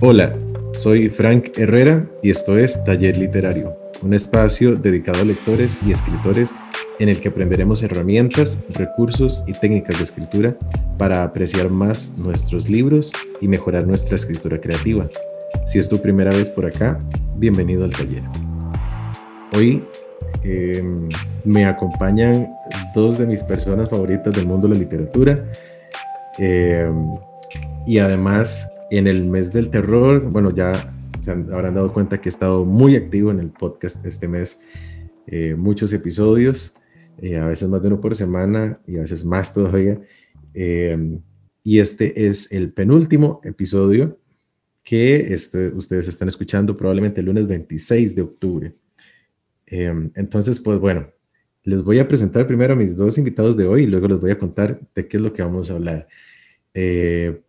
[0.00, 0.32] Hola,
[0.72, 6.52] soy Frank Herrera y esto es Taller Literario, un espacio dedicado a lectores y escritores
[6.98, 10.56] en el que aprenderemos herramientas, recursos y técnicas de escritura
[10.98, 15.08] para apreciar más nuestros libros y mejorar nuestra escritura creativa.
[15.64, 16.98] Si es tu primera vez por acá,
[17.36, 18.22] bienvenido al taller.
[19.56, 19.84] Hoy
[20.42, 21.08] em,
[21.44, 22.48] me acompañan
[22.96, 25.44] dos de mis personas favoritas del mundo de la literatura.
[26.38, 27.14] Em,
[27.86, 32.30] y además, en el mes del terror, bueno, ya se habrán dado cuenta que he
[32.30, 34.60] estado muy activo en el podcast este mes,
[35.26, 36.74] eh, muchos episodios,
[37.18, 40.00] eh, a veces más de uno por semana y a veces más todavía.
[40.52, 41.20] Em,
[41.62, 44.18] y este es el penúltimo episodio
[44.82, 48.74] que este, ustedes están escuchando probablemente el lunes 26 de octubre.
[49.66, 51.08] Em, entonces, pues bueno,
[51.62, 54.30] les voy a presentar primero a mis dos invitados de hoy y luego les voy
[54.30, 56.06] a contar de qué es lo que vamos a hablar.
[56.74, 57.43] Eh,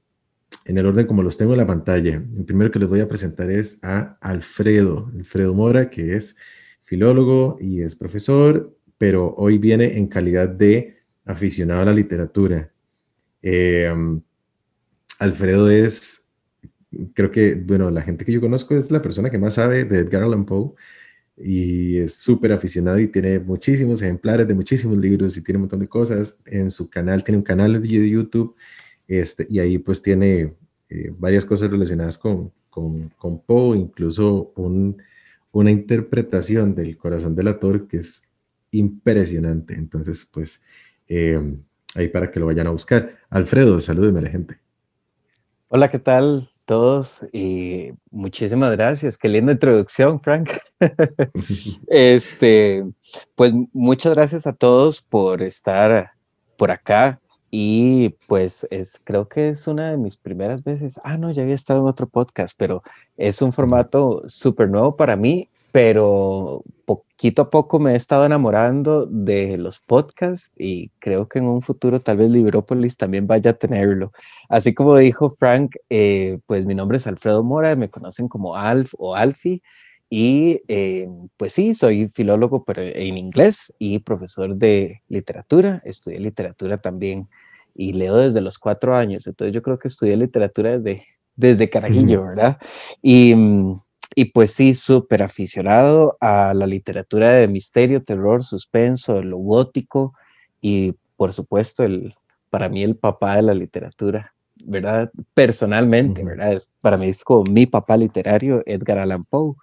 [0.65, 2.15] en el orden como los tengo en la pantalla.
[2.15, 6.35] El primero que les voy a presentar es a Alfredo, Alfredo Mora, que es
[6.83, 12.71] filólogo y es profesor, pero hoy viene en calidad de aficionado a la literatura.
[13.41, 14.21] Em,
[15.19, 16.29] Alfredo es,
[17.13, 19.99] creo que, bueno, la gente que yo conozco es la persona que más sabe de
[19.99, 20.73] Edgar Allan Poe
[21.37, 25.81] y es súper aficionado y tiene muchísimos ejemplares de muchísimos libros y tiene un montón
[25.81, 26.39] de cosas.
[26.45, 28.55] En su canal, tiene un canal de YouTube
[29.07, 30.53] este, y ahí pues tiene
[30.89, 35.01] eh, varias cosas relacionadas con, con, con Poe, incluso un,
[35.51, 38.23] una interpretación del corazón del autor que es
[38.71, 39.73] impresionante.
[39.73, 40.61] Entonces, pues
[41.07, 41.39] eh,
[41.95, 43.17] ahí para que lo vayan a buscar.
[43.29, 44.57] Alfredo, salúdeme a la gente.
[45.69, 46.49] Hola, ¿qué tal?
[46.65, 49.17] todos y muchísimas gracias.
[49.17, 50.49] Qué linda introducción, Frank.
[51.87, 52.83] este,
[53.35, 56.11] pues muchas gracias a todos por estar
[56.57, 57.21] por acá
[57.57, 60.99] y pues es creo que es una de mis primeras veces.
[61.05, 62.83] Ah, no, ya había estado en otro podcast, pero
[63.15, 69.05] es un formato súper nuevo para mí pero poquito a poco me he estado enamorando
[69.05, 73.55] de los podcasts y creo que en un futuro tal vez Librópolis también vaya a
[73.55, 74.13] tenerlo.
[74.47, 78.93] Así como dijo Frank, eh, pues mi nombre es Alfredo Mora, me conocen como Alf
[78.97, 79.61] o Alfie
[80.09, 86.77] y eh, pues sí, soy filólogo pero en inglés y profesor de literatura, estudié literatura
[86.77, 87.27] también
[87.75, 91.05] y leo desde los cuatro años, entonces yo creo que estudié literatura desde,
[91.35, 92.57] desde carajillo, ¿verdad?
[93.01, 93.35] Y
[94.13, 100.13] y pues sí, súper aficionado a la literatura de misterio, terror, suspenso, lo gótico
[100.61, 102.13] y por supuesto el,
[102.49, 105.11] para mí el papá de la literatura, ¿verdad?
[105.33, 106.61] Personalmente, ¿verdad?
[106.79, 109.55] Para mí es como mi papá literario, Edgar Allan Poe.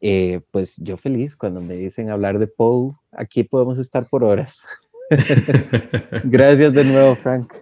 [0.00, 4.62] Eh, pues yo feliz cuando me dicen hablar de Poe, aquí podemos estar por horas.
[6.24, 7.52] gracias de nuevo, Frank.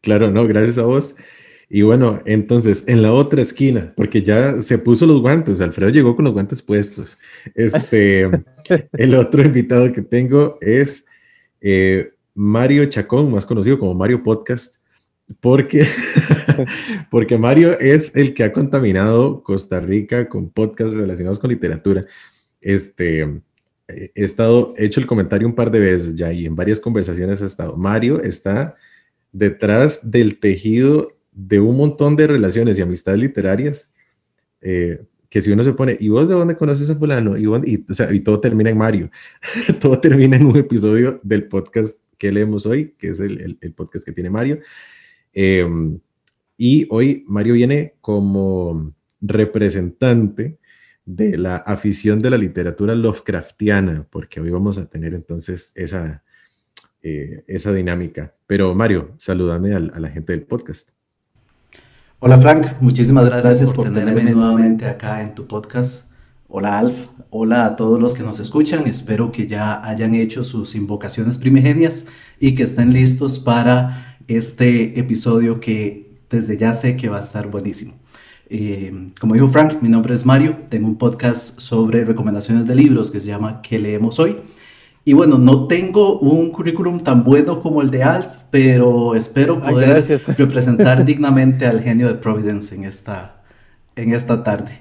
[0.00, 1.16] Claro, no, gracias a vos.
[1.70, 6.16] Y bueno, entonces, en la otra esquina, porque ya se puso los guantes, Alfredo llegó
[6.16, 7.18] con los guantes puestos.
[7.54, 8.22] Este,
[8.92, 11.04] el otro invitado que tengo es
[11.60, 14.76] eh, Mario Chacón, más conocido como Mario Podcast,
[15.40, 15.86] porque,
[17.10, 22.06] porque Mario es el que ha contaminado Costa Rica con podcasts relacionados con literatura.
[22.62, 23.42] Este,
[23.88, 27.40] he estado, he hecho el comentario un par de veces ya y en varias conversaciones
[27.42, 27.76] ha estado.
[27.76, 28.76] Mario está
[29.32, 33.92] detrás del tejido de un montón de relaciones y amistades literarias,
[34.60, 37.36] eh, que si uno se pone, ¿y vos de dónde conoces a fulano?
[37.36, 39.10] Y, y, todo termina en Mario,
[39.80, 44.12] todo termina en un episodio del podcast que leemos hoy, que es el, podcast que
[44.12, 44.58] tiene Mario.
[45.32, 45.98] Em,
[46.56, 50.58] y hoy Mario viene como representante
[51.08, 56.22] de la afición de la literatura Lovecraftiana, porque hoy vamos a tener entonces esa,
[57.02, 58.34] eh, esa dinámica.
[58.46, 60.90] Pero Mario, saludame a la gente del podcast.
[62.18, 66.12] Hola Frank, muchísimas gracias, por, tenerme, nuevamente acá en tu podcast.
[66.46, 68.86] Hola Alf, hola a todos los que nos escuchan.
[68.86, 72.04] Espero que ya hayan hecho sus invocaciones primigenias
[72.38, 77.50] y que estén listos para este episodio que desde ya sé que va a estar
[77.50, 77.94] buenísimo.
[78.50, 83.10] Eh, como dijo Frank, mi nombre es Mario, tengo un podcast sobre recomendaciones de libros
[83.10, 84.38] que se llama ¿Qué leemos hoy?
[85.04, 90.04] Y bueno, no tengo un currículum tan bueno como el de Alf, pero espero poder
[90.38, 93.42] representar dignamente al genio de Providence en esta,
[93.96, 94.80] en esta tarde.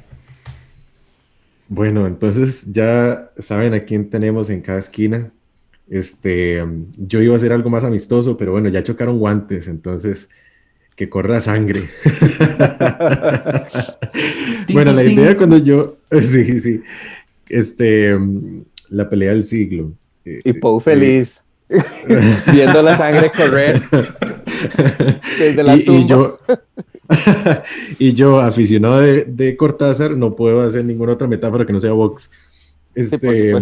[1.70, 5.30] Bueno, entonces ya saben a quién tenemos en cada esquina.
[5.90, 6.64] Este,
[6.98, 10.30] yo iba a hacer algo más amistoso, pero bueno, ya chocaron guantes, entonces
[10.98, 11.90] que corra sangre.
[14.74, 16.82] bueno, la idea cuando yo, sí, sí,
[17.48, 18.18] este,
[18.90, 19.94] la pelea del siglo.
[20.26, 21.44] Y Poe feliz,
[22.52, 23.82] viendo la sangre correr
[25.40, 26.02] desde la y, tumba.
[26.02, 26.40] Y yo,
[28.00, 32.32] y yo, aficionado de, Cortázar, no puedo hacer ninguna otra metáfora que no sea Vox.
[32.96, 33.54] Este,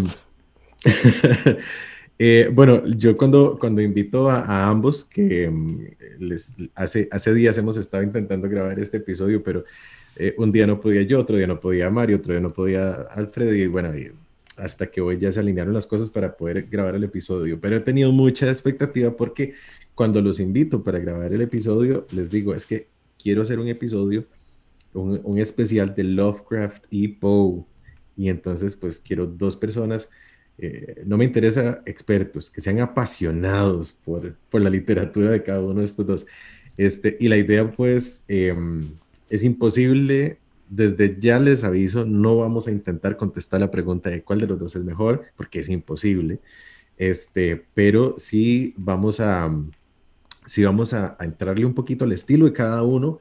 [2.18, 5.80] eh, bueno, yo cuando, cuando invito a, ambos, que mm,
[6.76, 9.66] hace, hace días hemos estado intentando grabar este episodio, pero
[10.16, 12.94] eh, un día no podía yo, otro día no podía Mario, otro día no podía
[12.94, 13.92] Alfred, y bueno,
[14.56, 17.60] hasta que hoy ya se alinearon las cosas para poder grabar el episodio.
[17.60, 19.54] Pero he tenido mucha expectativa porque
[19.94, 22.88] cuando los invito para grabar el episodio, les digo, es que
[23.22, 24.26] quiero hacer un episodio,
[24.94, 27.66] un especial de Lovecraft y Poe.
[28.16, 30.10] Y entonces, pues quiero dos personas
[30.57, 35.81] eh, no me interesa expertos, que sean apasionados por, por, la literatura de cada uno
[35.81, 36.25] de estos dos.
[36.78, 38.84] Este, y la idea, pues, em,
[39.30, 40.38] es imposible,
[40.69, 44.60] desde ya les aviso, no vamos a intentar contestar la pregunta de cuál de los
[44.60, 46.40] dos es mejor, porque es imposible.
[46.98, 49.54] Este, pero sí vamos a,
[50.46, 53.19] sí vamos a, entrarle un poquito al estilo de cada uno,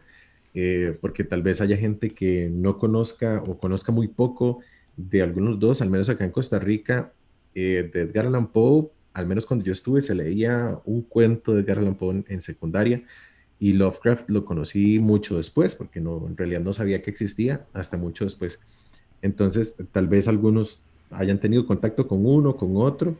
[0.54, 4.60] eh, porque tal vez haya gente que no conozca o conozca muy poco
[4.96, 7.12] de algunos dos, al menos acá en Costa Rica,
[7.54, 11.62] eh, de Edgar Allan Poe, al menos cuando yo estuve, se leía un cuento de
[11.62, 13.02] Edgar Allan Poe en, secundaria
[13.58, 17.96] y Lovecraft lo conocí mucho después, porque no, en realidad no sabía que existía hasta
[17.96, 18.58] mucho después.
[19.22, 23.16] Entonces, tal vez algunos hayan tenido contacto con uno, con otro,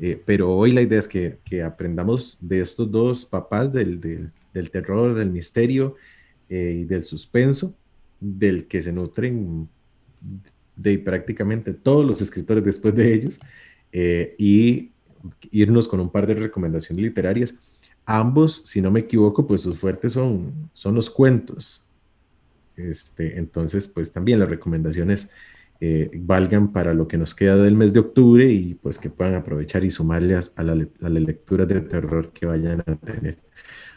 [0.00, 4.70] eh, pero hoy la idea es que, que, aprendamos de estos dos papás del, del,
[4.70, 5.96] terror, del misterio
[6.48, 7.74] eh, y del suspenso,
[8.20, 9.68] del que se nutren
[10.76, 13.38] de prácticamente todos los escritores después de ellos,
[13.92, 14.92] eh, y
[15.50, 17.54] irnos con un par de recomendaciones literarias.
[18.04, 21.86] Ambos, si no me equivoco, pues sus fuertes son, son los cuentos.
[22.76, 25.28] Este, entonces, pues también las recomendaciones
[25.80, 29.34] eh, valgan para lo que nos queda del mes de octubre y pues que puedan
[29.34, 33.38] aprovechar y sumarle a, la, lectura de terror que vayan a tener.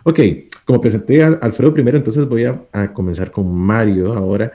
[0.03, 0.19] Ok,
[0.65, 4.51] como presenté a Alfredo primero, entonces voy a, comenzar con Mario ahora,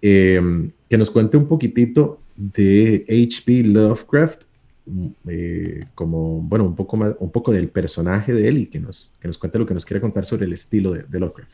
[0.00, 0.40] eh,
[0.88, 3.64] que nos cuente un poquitito de H.P.
[3.64, 4.44] Lovecraft
[5.28, 9.14] eh, como, bueno, un poco más, un poco del personaje de él y que nos,
[9.20, 11.52] que nos cuente lo que nos quiere contar sobre el estilo de, Lovecraft.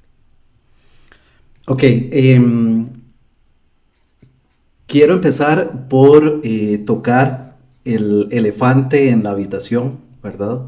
[1.66, 2.88] Ok, em,
[4.86, 10.62] quiero empezar por eh, tocar el elefante en la habitación, ¿verdad?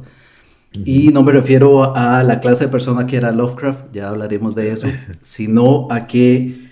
[0.84, 4.70] Y no me refiero a la clase de persona que era Lovecraft, ya hablaremos de
[4.70, 4.88] eso,
[5.20, 6.68] sino a que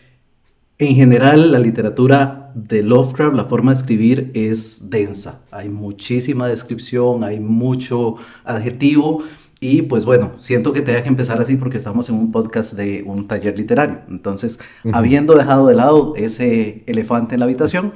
[0.78, 5.42] en general la literatura de Lovecraft, la forma de escribir es densa.
[5.50, 9.24] Hay muchísima descripción, hay mucho adjetivo.
[9.60, 13.02] Y pues bueno, siento que tenga que empezar así porque estamos en un podcast de
[13.04, 14.00] un taller literario.
[14.08, 14.58] Entonces,
[14.92, 17.92] habiendo dejado de lado ese elefante en la habitación,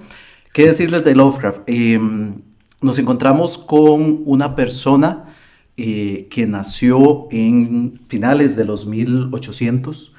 [0.53, 1.63] ¿qué decirles de Lovecraft?
[1.67, 2.43] Em,
[2.83, 5.35] nos encontramos con una persona
[5.79, 10.17] eh, que nació en finales de los 1800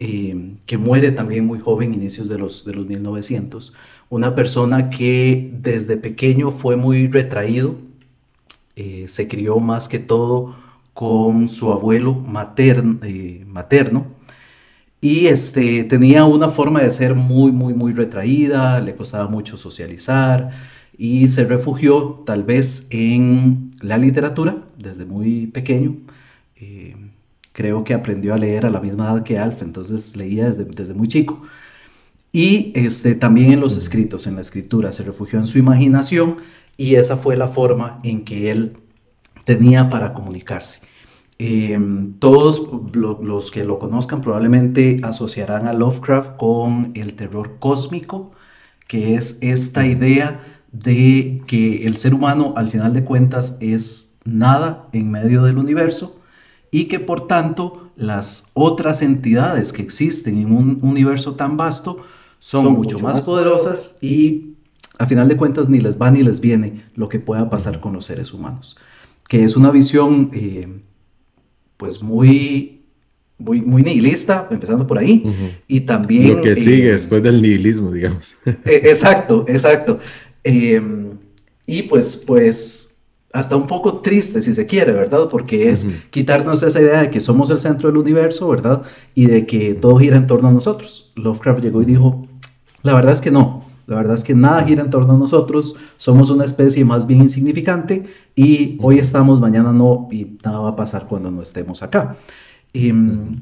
[0.00, 3.74] eh, que muere también muy joven, inicios de los, de los 1900.
[4.08, 7.76] Una persona que desde pequeño fue muy retraído,
[8.76, 10.56] eh, se crió más que todo
[10.94, 14.06] con su abuelo materno, eh, materno
[15.00, 20.50] y este, tenía una forma de ser muy, muy, muy retraída, le costaba mucho socializar
[20.98, 25.96] y se refugió tal vez en la literatura desde muy pequeño
[27.52, 30.94] creo que aprendió a leer a la misma edad que Alf, entonces leía desde, desde
[30.94, 31.42] muy chico.
[32.32, 36.36] Y este, también en los escritos, en la escritura, se refugió en su imaginación
[36.76, 38.76] y esa fue la forma en que él
[39.44, 40.80] tenía para comunicarse.
[41.38, 48.32] Em, todos los que lo conozcan probablemente asociarán a Lovecraft con el terror cósmico,
[48.86, 54.88] que es esta idea de que el ser humano al final de cuentas es nada
[54.92, 56.19] en medio del universo
[56.70, 62.04] y que por tanto las otras entidades que existen en un universo tan vasto
[62.38, 64.54] son, mucho, más, poderosas y
[64.98, 67.92] a final de cuentas ni les va ni les viene lo que pueda pasar con
[67.92, 68.76] los seres humanos.
[69.28, 70.66] Que es una visión eh,
[71.76, 72.82] pues muy,
[73.38, 76.36] muy, muy, nihilista, empezando por ahí, y también...
[76.36, 78.34] Lo que sigue eh, después del nihilismo, digamos.
[78.44, 80.00] E, exacto, exacto.
[80.42, 82.89] Y pues, pues
[83.32, 85.28] hasta un poco triste, si se quiere, ¿verdad?
[85.30, 88.82] Porque es quitarnos esa idea de que somos el centro del universo, ¿verdad?
[89.14, 91.12] Y de que todo gira en torno a nosotros.
[91.14, 92.26] Lovecraft llegó y dijo,
[92.82, 95.76] la verdad es que no, la verdad es que nada gira en torno a nosotros,
[95.96, 100.76] somos una especie más bien insignificante y hoy estamos, mañana no, y nada va a
[100.76, 102.16] pasar cuando no estemos acá.
[102.72, 103.38] Em,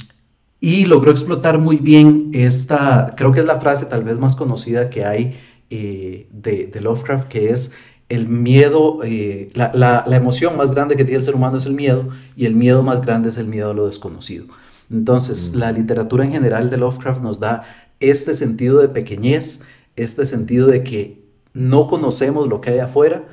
[0.60, 4.90] y logró explotar muy bien esta, creo que es la frase tal vez más conocida
[4.90, 5.38] que hay
[5.70, 7.74] eh, de, de Lovecraft, que es
[8.08, 12.08] el miedo, eh, la, emoción más grande que tiene el ser humano es el miedo
[12.36, 14.46] y el miedo más grande es el miedo a lo desconocido.
[14.90, 15.58] Entonces, mm.
[15.58, 17.64] la literatura en general de Lovecraft nos da
[18.00, 19.60] este sentido de pequeñez,
[19.96, 21.22] este sentido de que
[21.52, 23.24] no conocemos lo que hay afuera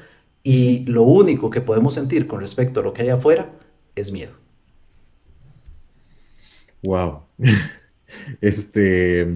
[0.43, 3.53] y lo único que podemos sentir con respecto a lo que hay afuera
[3.95, 4.33] es miedo.
[6.83, 7.21] Wow.
[8.39, 9.27] Este,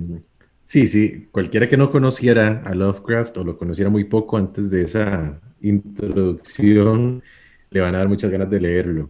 [0.69, 4.83] sí, sí, cualquiera que no conociera a Lovecraft o lo conociera muy poco antes de
[4.83, 7.23] esa introducción,
[7.71, 9.09] le van a dar muchas ganas de leerlo.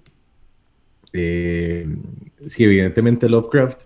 [1.11, 1.85] Eh,
[2.45, 3.81] sí, evidentemente Lovecraft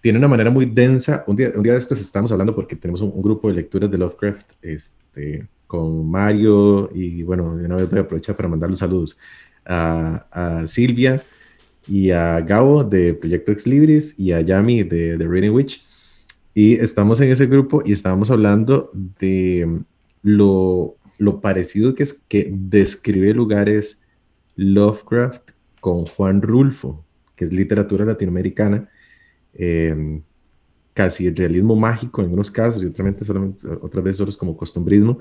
[0.00, 1.24] tiene una manera muy densa.
[1.26, 3.98] Un día, un día de estos estamos hablando porque tenemos un, grupo de lecturas de
[3.98, 8.78] Lovecraft este, con Mario y bueno, de una vez voy a aprovechar para mandar los
[8.78, 9.18] saludos
[9.66, 11.20] a, a Silvia
[11.88, 15.89] y a Gabo de Proyecto Ex Libris y a Yami de, The Reading Witch.
[16.54, 19.82] Y estamos en ese grupo y estábamos hablando de
[20.22, 24.02] lo, lo parecido que es que describe lugares
[24.56, 27.04] Lovecraft con Juan Rulfo,
[27.36, 28.88] que es literatura latinoamericana,
[29.54, 30.20] eh,
[30.92, 35.18] casi realismo mágico en unos casos y otras solamente, otra vez solo como costumbrismo,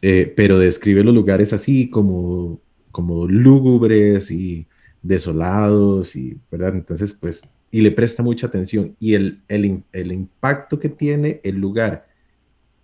[0.00, 4.66] eh, pero describe los lugares así como, como lúgubres y
[5.02, 6.74] desolados y, ¿verdad?
[6.74, 8.94] Entonces, pues, y le presta mucha atención.
[9.00, 12.06] Y el, el, el impacto que tiene el lugar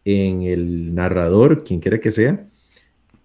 [0.04, 2.48] en el narrador, quien quiera que sea,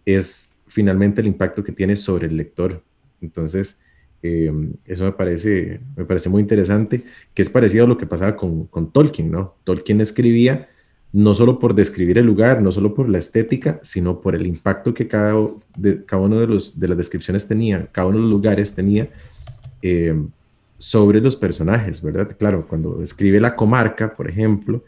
[0.05, 2.83] es finalmente el impacto que tiene sobre el lector.
[3.21, 3.79] Entonces,
[4.21, 7.03] em, eso me parece, me parece muy interesante,
[7.33, 9.55] que es parecido a lo que pasaba con, con Tolkien, ¿no?
[9.63, 10.67] Tolkien escribía
[11.13, 14.93] no solo por describir el lugar, no solo por la estética, sino por el impacto
[14.93, 15.33] que cada,
[15.77, 19.09] de, cada uno de, los, de las descripciones tenía, cada uno de los lugares tenía
[19.81, 20.15] eh,
[20.83, 22.35] sobre los personajes, ¿verdad?
[22.37, 24.83] Claro, cuando escribe la comarca, por ejemplo,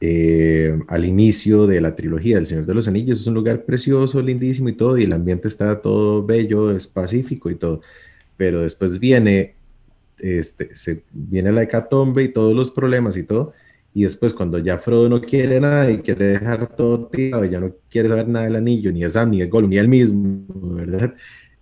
[0.00, 4.22] eh, al inicio de la trilogía del Señor de los Anillos, es un lugar precioso,
[4.22, 7.82] lindísimo y todo, y el ambiente está todo bello, es pacífico y todo,
[8.38, 9.56] pero después viene,
[10.18, 13.52] este, se, viene la hecatombe y todos los problemas y todo,
[13.92, 17.74] y después cuando ya Frodo no quiere nada y quiere dejar todo tirado, ya no
[17.90, 21.14] quiere saber nada del anillo, ni de Sam, ni de Gollum, ni él mismo, ¿verdad?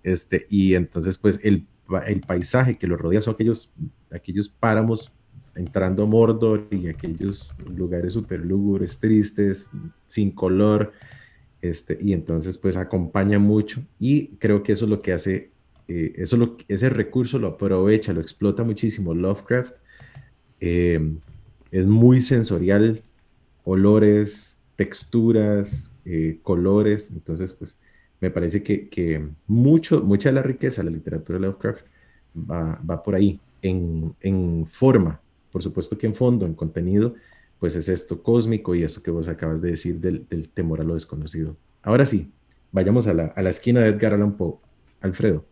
[0.04, 1.66] Este, y entonces pues el,
[2.06, 3.72] el paisaje que lo rodea son aquellos,
[4.10, 5.12] aquellos páramos
[5.54, 9.68] entrando a Mordor y aquellos lugares súper lúgubres, tristes,
[10.06, 10.92] sin color,
[11.60, 15.50] este, y entonces pues acompaña mucho y creo que eso es lo que hace,
[15.88, 19.74] eh, eso lo, ese recurso lo aprovecha, lo explota muchísimo Lovecraft.
[20.60, 21.14] Eh,
[21.70, 23.02] es muy sensorial,
[23.64, 27.76] olores, texturas, eh, colores, entonces pues
[28.20, 31.86] me parece que, mucho, mucha de la riqueza de la literatura de Lovecraft
[32.36, 37.14] va, por ahí, en, forma, por supuesto que en fondo, en contenido,
[37.58, 40.94] pues es esto cósmico y eso que vos acabas de decir del, temor a lo
[40.94, 41.56] desconocido.
[41.82, 42.30] Ahora sí,
[42.72, 44.58] vayamos a la, a la esquina de Edgar Allan Poe.
[45.00, 45.44] Alfredo.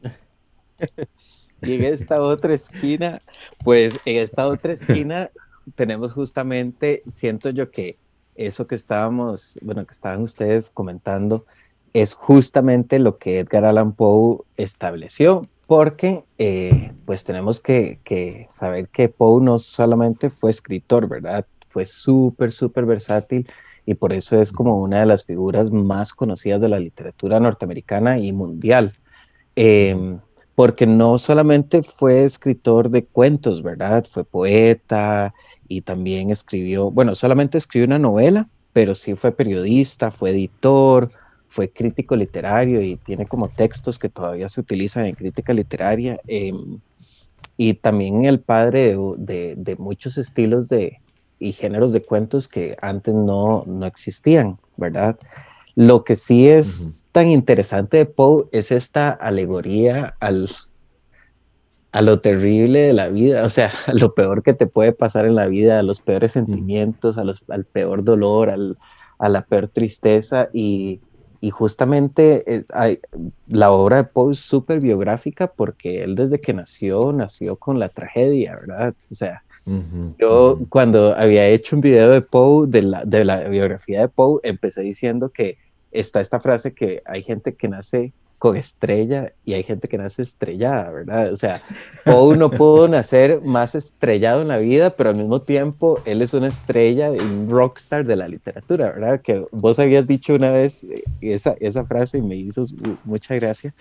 [1.63, 3.23] y en esta otra esquina,
[3.65, 5.31] pues en esta otra esquina
[5.75, 7.99] tenemos justamente, siento yo que
[8.35, 11.47] eso que estábamos, bueno, que estaban ustedes comentando,
[11.93, 19.09] es justamente lo que Edgar Allan Poe estableció, porque eh, pues tenemos que, saber que
[19.09, 21.47] Poe no solamente fue escritor, ¿verdad?
[21.69, 23.47] Fue súper, súper versátil
[23.85, 28.19] y por eso es como una de las figuras más conocidas de la literatura norteamericana
[28.19, 28.95] y mundial.
[29.57, 30.19] Eh,
[30.59, 34.05] porque no solamente fue escritor de cuentos, ¿verdad?
[34.11, 35.33] Fue poeta
[35.69, 41.13] y también escribió, bueno, solamente escribió una novela, pero sí fue periodista, fue editor,
[41.49, 46.21] fue crítico literario y tiene como textos que todavía se utilizan en crítica literaria.
[46.27, 46.79] Em,
[47.57, 51.01] y también el padre de, muchos estilos de,
[51.39, 55.19] y géneros de cuentos que antes no, no existían, ¿verdad?
[55.75, 60.49] Lo que sí es tan interesante de Poe es esta alegoría al,
[61.93, 65.27] a lo terrible de la vida, o sea, a lo peor que te puede pasar
[65.27, 68.79] en la vida, a los peores sentimientos, a los, al peor dolor, al,
[69.19, 71.01] a la peor tristeza y,
[71.41, 72.99] y justamente eh, hay,
[73.47, 77.89] la obra de Poe es súper biográfica porque él desde que nació, nació con la
[77.89, 78.95] tragedia, ¿verdad?
[79.11, 79.43] O sea,
[80.19, 84.41] yo cuando había hecho un video de Poe, de la, de la biografía de Poe,
[84.43, 85.59] empecé diciendo que
[85.93, 90.23] está esta frase que hay gente que nace con estrella y hay gente que nace
[90.23, 91.33] estrellada, ¿verdad?
[91.33, 91.61] O sea,
[92.05, 96.35] Poe no pudo nacer más estrellado en la vida, pero al mismo tiempo él es
[96.35, 99.21] una estrella, un rockstar de la literatura, ¿verdad?
[99.23, 102.65] Que vos habías dicho una vez eh, esa, esa frase y me hizo
[103.05, 103.75] mucha gracia,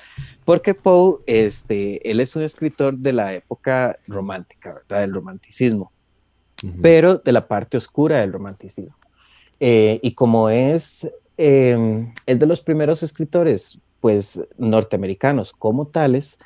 [0.44, 5.02] porque Poe, este, él es un escritor de la época romántica, ¿verdad?
[5.02, 5.92] Del romanticismo,
[6.82, 8.96] pero de la parte oscura del romanticismo.
[9.60, 16.38] Eh, y como es Em, es de los primeros escritores, pues, norteamericanos como tales.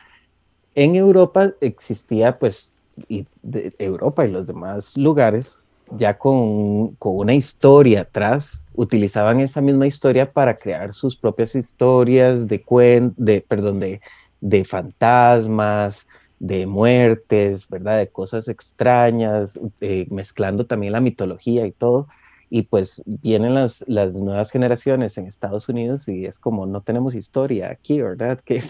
[0.74, 7.36] En Europa existía, pues, y de Europa y los demás lugares, ya con, con, una
[7.36, 12.64] historia atrás, utilizaban esa misma historia para crear sus propias historias de,
[13.18, 14.02] de, perdón, de,
[14.40, 16.08] de fantasmas,
[16.40, 18.00] de muertes, ¿verdad?
[18.00, 22.08] De cosas extrañas, eh, mezclando también la mitología y todo.
[22.54, 27.16] Y pues vienen las, las nuevas generaciones en Estados Unidos y es como no tenemos
[27.16, 28.40] historia aquí, ¿verdad?
[28.46, 28.62] Que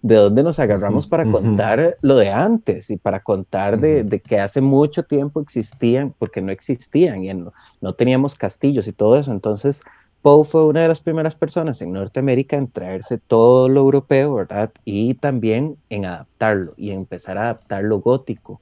[0.00, 4.40] de dónde nos agarramos para contar lo de antes y para contar de, de, que
[4.40, 9.30] hace mucho tiempo existían, porque no existían y no, no, teníamos castillos y todo eso.
[9.30, 9.82] Entonces,
[10.22, 14.72] Poe fue una de las primeras personas en Norteamérica en traerse todo lo europeo, ¿verdad?
[14.84, 18.60] Y también en adaptarlo y empezar a adaptar lo gótico.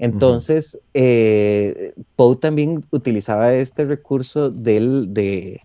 [0.00, 5.60] Entonces, eh, Poe también utilizaba este recurso del, de,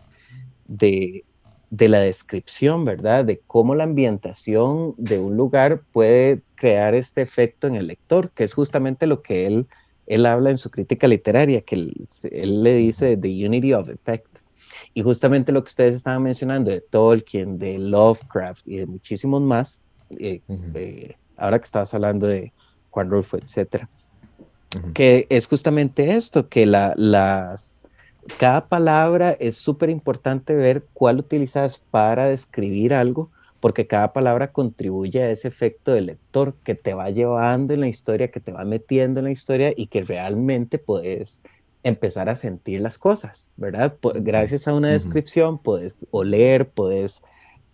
[0.67, 1.23] de,
[1.69, 3.23] de, la descripción, ¿verdad?
[3.23, 8.43] De cómo la ambientación de un lugar puede crear este efecto en el lector, que
[8.43, 9.67] es justamente lo que él,
[10.05, 14.39] él habla en su crítica literaria, que él, él le dice The Unity of Effect.
[14.93, 19.81] Y justamente lo que ustedes estaban mencionando de Tolkien, de Lovecraft y de muchísimos más,
[20.19, 20.41] eh,
[20.73, 22.51] eh, ahora que estabas hablando de
[22.89, 23.89] Juan Rulfo, etcétera,
[24.93, 27.81] que es justamente esto, que la, las,
[28.37, 33.29] cada palabra es súper importante ver cuál utilizas para describir algo,
[33.59, 37.87] porque cada palabra contribuye a ese efecto del lector que te va llevando en la
[37.87, 41.41] historia, que te va metiendo en la historia y que realmente puedes
[41.83, 43.95] empezar a sentir las cosas, ¿verdad?
[44.15, 47.21] gracias a una descripción puedes oler, puedes,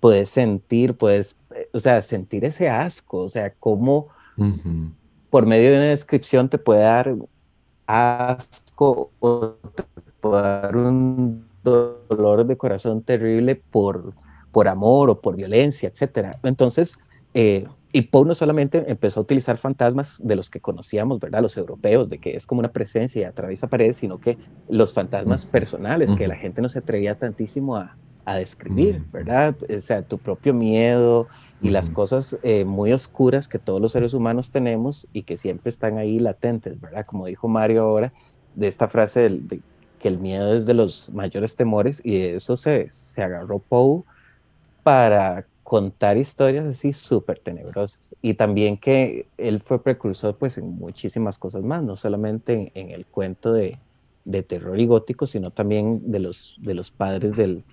[0.01, 4.09] puedes sentir, puedes, eh, o sea, sentir ese asco, o sea, cómo
[5.31, 7.15] por medio de una descripción te puede dar
[7.87, 9.83] asco o te
[10.19, 14.13] puede dar un dolor de corazón terrible por,
[14.51, 16.35] por amor o por violencia, etc.
[16.43, 16.95] Entonces,
[17.33, 21.41] eh, y Poe no solamente empezó a utilizar fantasmas de los que conocíamos, ¿verdad?
[21.41, 24.37] Los europeos, de que es como una presencia y atraviesa paredes, sino que
[24.69, 29.55] los fantasmas personales, que la gente no se atrevía tantísimo a, a describir, ¿verdad?
[29.75, 31.27] O sea, tu propio miedo
[31.61, 35.69] y las cosas eh, muy oscuras que todos los seres humanos tenemos y que siempre
[35.69, 37.05] están ahí latentes, ¿verdad?
[37.05, 38.13] Como dijo Mario ahora,
[38.55, 39.61] de esta frase de,
[39.99, 44.03] que el miedo es de los mayores temores y eso se, se agarró Poe
[44.81, 48.15] para contar historias así súper tenebrosas.
[48.21, 53.05] Y también que él fue precursor pues en muchísimas cosas más, no solamente en, el
[53.05, 53.77] cuento de,
[54.25, 57.63] de, terror y gótico, sino también de los, de los padres del,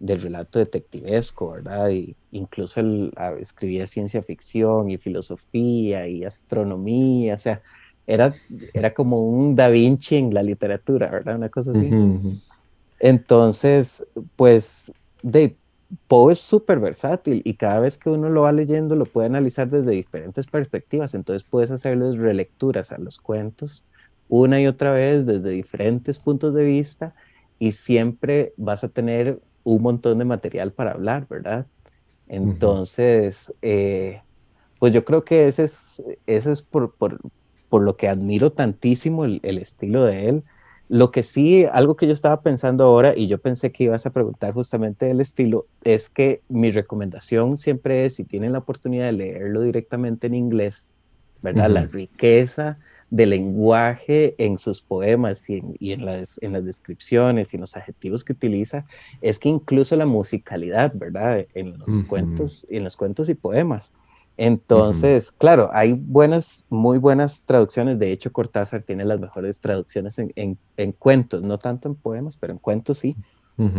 [0.00, 1.90] del relato detectivesco, ¿verdad?
[1.90, 2.80] Y incluso
[3.16, 7.62] ah, escribía ciencia ficción y filosofía y astronomía, o sea,
[8.06, 8.34] era,
[8.72, 11.36] era como un Da Vinci en la literatura, ¿verdad?
[11.36, 11.90] Una cosa así.
[13.00, 14.06] Entonces,
[14.36, 15.56] pues, de
[16.06, 19.68] Poe es súper versátil y cada vez que uno lo va leyendo lo puede analizar
[19.68, 23.84] desde diferentes perspectivas, entonces puedes hacerles relecturas a los cuentos
[24.28, 27.14] una y otra vez desde diferentes puntos de vista
[27.58, 29.40] y siempre vas a tener
[29.74, 31.66] un montón de material para hablar, ¿verdad?
[32.28, 34.20] Entonces, eh,
[34.78, 37.18] pues yo creo que ese es, ese es por, por,
[37.68, 40.44] por lo que admiro tantísimo el, el estilo de él
[40.88, 44.10] lo que sí, algo que yo estaba pensando ahora, y yo pensé que ibas a
[44.10, 49.12] preguntar justamente del estilo, es que mi recomendación siempre es, si tienen la oportunidad de
[49.12, 50.96] leerlo directamente en inglés,
[51.42, 51.68] ¿verdad?
[51.68, 52.78] La riqueza
[53.10, 58.24] del lenguaje en sus poemas y, en, las, en, las, descripciones y en los adjetivos
[58.24, 58.84] que utiliza,
[59.22, 61.46] es que incluso la musicalidad, ¿verdad?
[61.54, 63.92] En los cuentos, en los cuentos y poemas.
[64.36, 67.98] Entonces, claro, hay buenas, muy buenas traducciones.
[67.98, 72.58] De hecho, Cortázar tiene las mejores traducciones en, cuentos, no tanto en poemas, pero en
[72.60, 73.16] cuentos sí.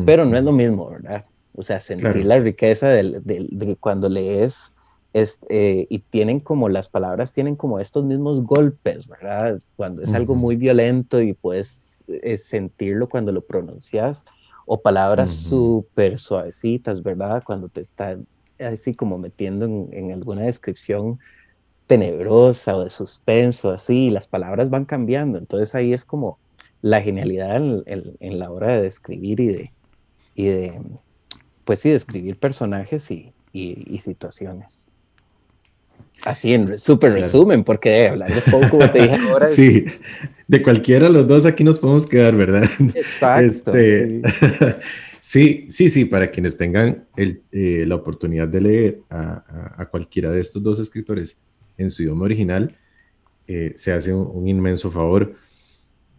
[0.06, 1.26] Pero no es lo mismo, ¿verdad?
[1.56, 4.74] O sea, sentir la riqueza de, cuando lees
[5.14, 9.60] eh, y tienen como las palabras tienen como estos mismos golpes, ¿verdad?
[9.76, 14.26] Cuando es algo muy violento y puedes eh, sentirlo cuando lo pronuncias,
[14.66, 17.44] o palabras súper suavecitas, ¿verdad?
[17.44, 18.28] Cuando te están
[18.60, 21.18] así como metiendo en, alguna descripción
[21.88, 25.40] tenebrosa o de suspenso, así, y las palabras van cambiando.
[25.40, 26.38] Entonces ahí es como
[26.82, 27.56] la genialidad
[27.88, 29.74] en, la hora de describir y de,
[30.36, 30.82] y de
[31.66, 33.34] pues sí, describir personajes y,
[34.00, 34.89] situaciones.
[36.26, 39.48] Así en súper resumen, porque de hablar de poco, como te dije ahora.
[39.48, 39.86] Sí,
[40.48, 42.70] de cualquiera de los dos aquí nos podemos quedar, ¿verdad?
[42.96, 43.74] Exacto.
[43.76, 44.22] Este...
[45.22, 50.64] Sí, sí, sí, para quienes tengan eh, la oportunidad de leer a, cualquiera de estos
[50.64, 51.38] dos escritores
[51.78, 52.76] en su idioma original,
[53.46, 55.34] eh, se hace un, inmenso favor.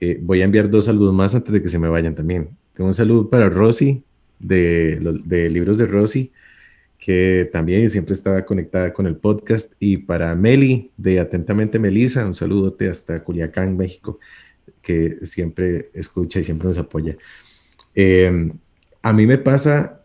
[0.00, 2.50] Eh, voy a enviar dos saludos más antes de que se me vayan también.
[2.74, 4.04] Tengo un saludo para Rosy,
[4.38, 6.32] de, de Libros de Rosy,
[7.00, 12.34] que también siempre estaba conectada con el podcast, y para Meli, de Atentamente Melisa, un
[12.34, 14.20] saludote hasta Culiacán, México,
[14.82, 17.16] que siempre escucha y siempre nos apoya.
[17.94, 18.52] Em,
[19.02, 20.04] a mí me pasa,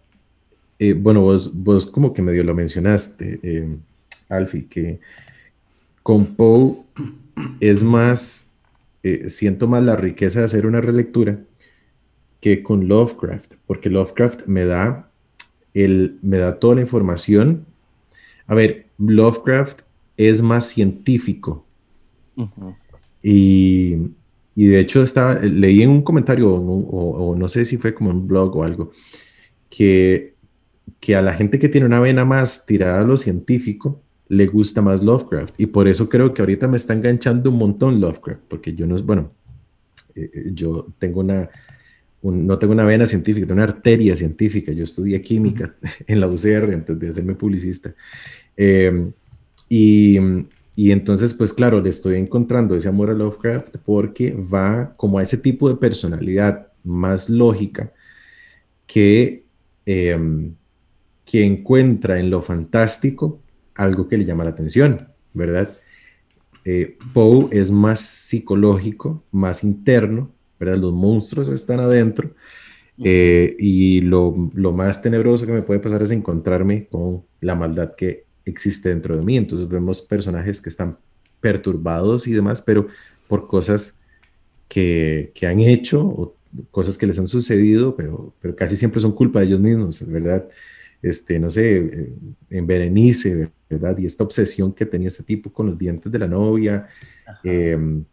[0.80, 3.78] eh, bueno, vos, vos como que medio lo mencionaste, eh,
[4.30, 5.00] Alfie, que
[6.02, 6.78] con Poe
[7.60, 8.52] es más,
[9.04, 11.40] eh, siento más la riqueza de hacer una relectura
[12.40, 15.10] que con Lovecraft, porque Lovecraft me da,
[15.76, 17.66] el, me da toda la información.
[18.48, 19.82] A ver, Lovecraft
[20.18, 21.66] es más científico.
[23.22, 23.96] y,
[24.56, 28.28] y, de hecho estaba, leí en un comentario, o, no sé si fue como un
[28.28, 28.92] blog o algo,
[29.70, 30.36] que,
[31.00, 34.82] que a la gente que tiene una vena más tirada a lo científico, le gusta
[34.82, 35.60] más Lovecraft.
[35.60, 39.02] Y por eso creo que ahorita me está enganchando un montón Lovecraft, porque yo no,
[39.04, 39.32] bueno,
[40.16, 41.50] eh, eh, yo tengo una,
[42.32, 44.72] no tengo una vena científica, tengo una arteria científica.
[44.72, 45.76] Yo estudié química
[46.08, 47.94] en la UCR antes de hacerme publicista.
[48.58, 49.12] Em,
[49.70, 50.18] y,
[50.76, 55.24] y, entonces, pues claro, le estoy encontrando ese amor a Lovecraft porque va como a
[55.24, 57.92] ese tipo de personalidad más lógica
[58.88, 59.44] que,
[59.86, 60.54] em,
[61.26, 63.42] que encuentra en lo fantástico
[63.76, 64.98] algo que le llama la atención,
[65.34, 65.76] ¿verdad?
[66.64, 70.78] Eh, Poe es más psicológico, más interno, ¿verdad?
[70.78, 72.32] Los monstruos están adentro
[73.04, 78.26] eh, y lo, más tenebroso que me puede pasar es encontrarme con la maldad que
[78.46, 79.38] existe dentro de mí.
[79.38, 80.98] Entonces vemos personajes que están
[81.42, 82.88] perturbados y demás, pero
[83.28, 84.00] por cosas
[84.68, 86.36] que, han hecho o
[86.72, 90.48] cosas que les han sucedido, pero, pero casi siempre son culpa de ellos mismos, ¿verdad?
[91.02, 92.14] Este, no sé, eh,
[92.50, 93.98] en Berenice, ¿verdad?
[93.98, 96.88] Y esta obsesión que tenía este tipo con los dientes de la novia,
[97.44, 98.04] em,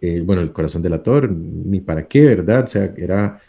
[0.00, 2.64] eh, bueno, el corazón del actor, ni para qué, ¿verdad?
[2.64, 3.40] O sea, era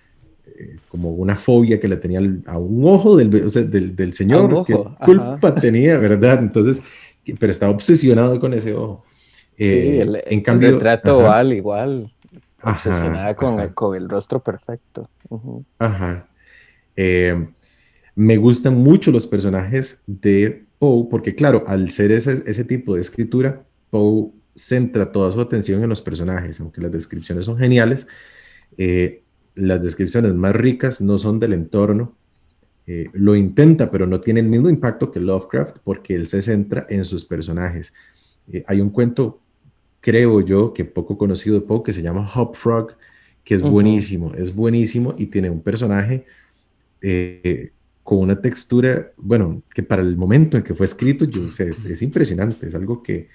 [0.46, 5.56] eh, como una fobia que le tenía a un ojo del, del, señor, que culpa
[5.56, 6.40] tenía, ¿verdad?
[6.40, 6.82] Entonces,
[7.40, 9.06] pero estaba obsesionado con ese ojo.
[9.58, 12.12] sí, el, en cambio, el retrato Val igual,
[12.62, 15.10] obsesionada con, el, con, el, rostro perfecto.
[15.80, 16.28] Ajá.
[16.98, 17.48] Eh,
[18.16, 23.02] me gustan mucho los personajes de Poe, porque claro, al ser ese, ese tipo de
[23.02, 28.08] escritura, Poe centra toda su atención en los personajes, aunque las descripciones son geniales.
[28.78, 29.24] Eh,
[29.56, 32.16] las descripciones más ricas no son del entorno.
[32.88, 36.86] Eh, lo intenta, pero no tiene el mismo impacto que Lovecraft porque él se centra
[36.90, 37.94] en sus personajes.
[38.52, 39.40] Eh, hay un cuento,
[40.00, 42.94] creo yo, que poco conocido de Poe, que se llama Hop Frog,
[43.44, 46.26] que es buenísimo, es buenísimo y tiene un personaje
[48.04, 52.68] con una textura, bueno, que para el momento en que fue escrito, yo, es, impresionante,
[52.68, 53.30] es algo que,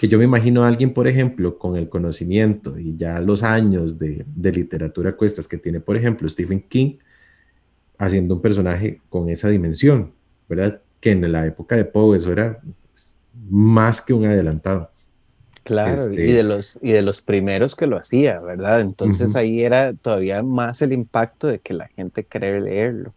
[0.00, 3.98] que, yo me imagino a alguien, por ejemplo, con el conocimiento y ya los años
[3.98, 6.96] de, de literatura cuestas que tiene, por ejemplo, Stephen King,
[7.98, 10.12] haciendo un personaje con esa dimensión,
[10.48, 10.80] ¿verdad?
[11.00, 12.60] Que en la época de Poe eso era
[12.92, 13.14] pues,
[13.48, 14.90] más que un adelantado.
[15.64, 18.80] Claro, y, este de los, y de los primeros que lo hacía, ¿verdad?
[18.80, 23.12] Entonces ahí era todavía más el impacto de que la gente cree leerlo.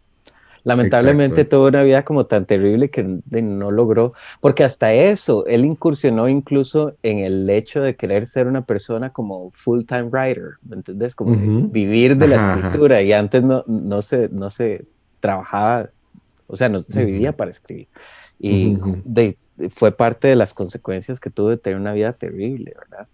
[0.64, 6.28] Lamentablemente tuvo una vida como tan terrible que no logró, porque hasta eso, él incursionó
[6.28, 11.14] incluso en el hecho de querer ser una persona como full-time writer, ¿me entendés?
[11.14, 11.36] Como
[11.68, 14.84] vivir de la escritura y antes no, no, se, no se
[15.20, 15.90] trabajaba,
[16.46, 17.88] o sea, no se vivía para escribir.
[18.38, 18.76] Y
[19.68, 23.06] fue parte de las consecuencias que tuvo de tener una vida terrible, ¿verdad?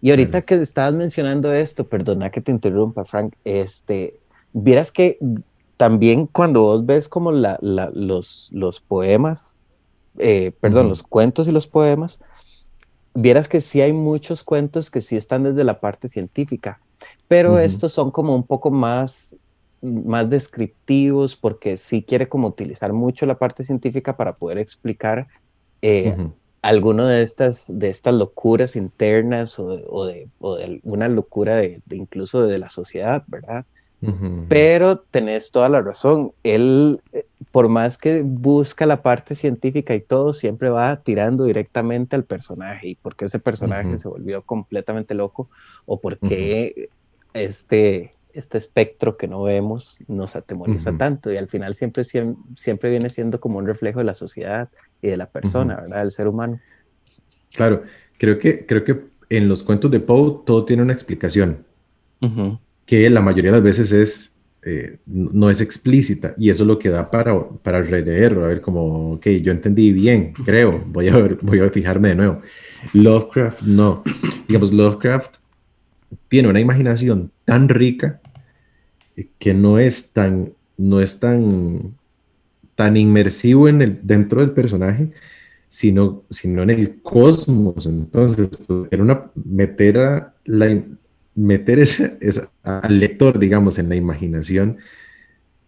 [0.00, 4.18] Y ahorita que estabas mencionando esto, perdona que te interrumpa, Frank, este,
[4.52, 5.18] vieras que
[5.78, 9.56] también cuando vos ves como la, los, los poemas,
[10.18, 12.20] eh, perdón, los cuentos y los poemas,
[13.14, 16.80] vieras que sí hay muchos cuentos que sí están desde la parte científica,
[17.28, 19.36] pero estos son como un poco más,
[19.80, 25.28] más descriptivos porque sí quiere como utilizar mucho la parte científica para poder explicar
[25.80, 26.16] eh,
[26.60, 31.56] alguno de estas, de estas locuras internas o de, o de, o de alguna locura
[31.56, 33.64] de, incluso de la sociedad, ¿verdad?
[34.48, 36.32] Pero tenés toda la razón.
[36.44, 42.14] Él, eh, por más que busca la parte científica y todo, siempre va tirando directamente
[42.14, 42.90] al personaje.
[42.90, 45.48] ¿Y por qué ese personaje se volvió completamente loco?
[45.84, 46.90] ¿O por qué
[47.34, 51.32] este, este espectro que no vemos nos atemoriza tanto?
[51.32, 54.68] Y al final siempre, siempre, viene siendo como un reflejo de la sociedad
[55.02, 55.98] y de la persona, ¿verdad?
[55.98, 56.60] Del ser humano.
[57.56, 57.82] Claro,
[58.16, 61.66] creo que, creo que en los cuentos de Poe todo tiene una explicación
[62.88, 66.78] que la mayoría de las veces es, eh, no es explícita y eso es lo
[66.78, 71.16] que da para, para releerlo, a ver como, ok, yo entendí bien, creo, voy a,
[71.16, 72.42] ver, voy a fijarme de nuevo.
[72.94, 74.02] Lovecraft no,
[74.48, 75.36] digamos, Lovecraft
[76.28, 78.20] tiene una imaginación tan rica
[79.38, 81.98] que no es tan, no es tan
[82.78, 85.10] tan inmersivo en el, dentro del personaje,
[85.68, 87.86] sino, sino en el cosmos.
[87.86, 88.50] Entonces,
[88.92, 90.80] era una, meter, a la,
[91.38, 91.84] meter
[92.64, 94.78] al lector, digamos, en la imaginación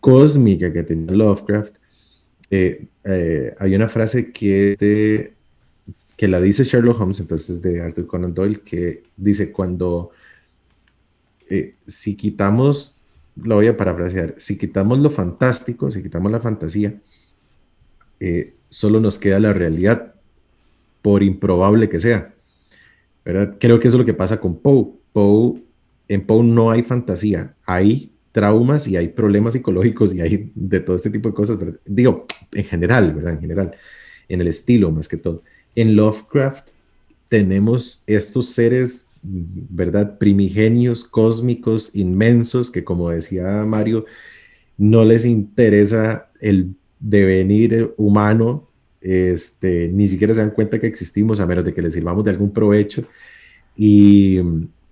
[0.00, 1.74] cósmica que tenía Lovecraft.
[2.50, 5.32] Eh, eh, hay una frase que,
[6.16, 10.10] que la dice Sherlock Holmes, entonces de Arthur Conan Doyle, que dice cuando
[11.48, 12.96] eh, si quitamos,
[13.36, 17.00] lo voy a parafrasear, si quitamos lo fantástico, si quitamos la fantasía,
[18.68, 20.14] solo nos queda la realidad,
[21.00, 22.34] por improbable que sea.
[23.24, 23.56] ¿verdad?
[23.58, 24.99] Creo que eso es lo que pasa con Poe.
[25.12, 25.60] Poe,
[26.08, 30.96] en Poe no hay fantasía, hay traumas y hay problemas psicológicos y hay de todo
[30.96, 31.58] este tipo de cosas.
[31.84, 33.34] Digo, en general, ¿verdad?
[33.34, 33.72] En general,
[34.28, 35.42] en el estilo más que todo.
[35.74, 36.70] En Lovecraft
[37.28, 40.18] tenemos estos seres, ¿verdad?
[40.18, 44.06] Primigenios, cósmicos, inmensos, que como decía Mario,
[44.78, 48.68] no les interesa el devenir humano,
[49.00, 52.30] este, ni siquiera se dan cuenta que existimos a menos de que les sirvamos de
[52.30, 53.04] algún provecho.
[53.76, 54.40] Y,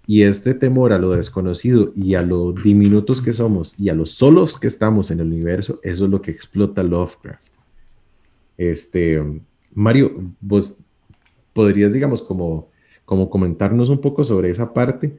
[0.08, 4.12] y este temor a lo desconocido y a lo diminutos que somos y a los
[4.12, 7.46] solos que estamos en el universo, eso es lo que explota Lovecraft.
[8.56, 9.22] Este,
[9.74, 10.78] Mario, vos
[11.52, 12.70] podrías, digamos, como,
[13.04, 15.18] como comentarnos un poco sobre esa parte.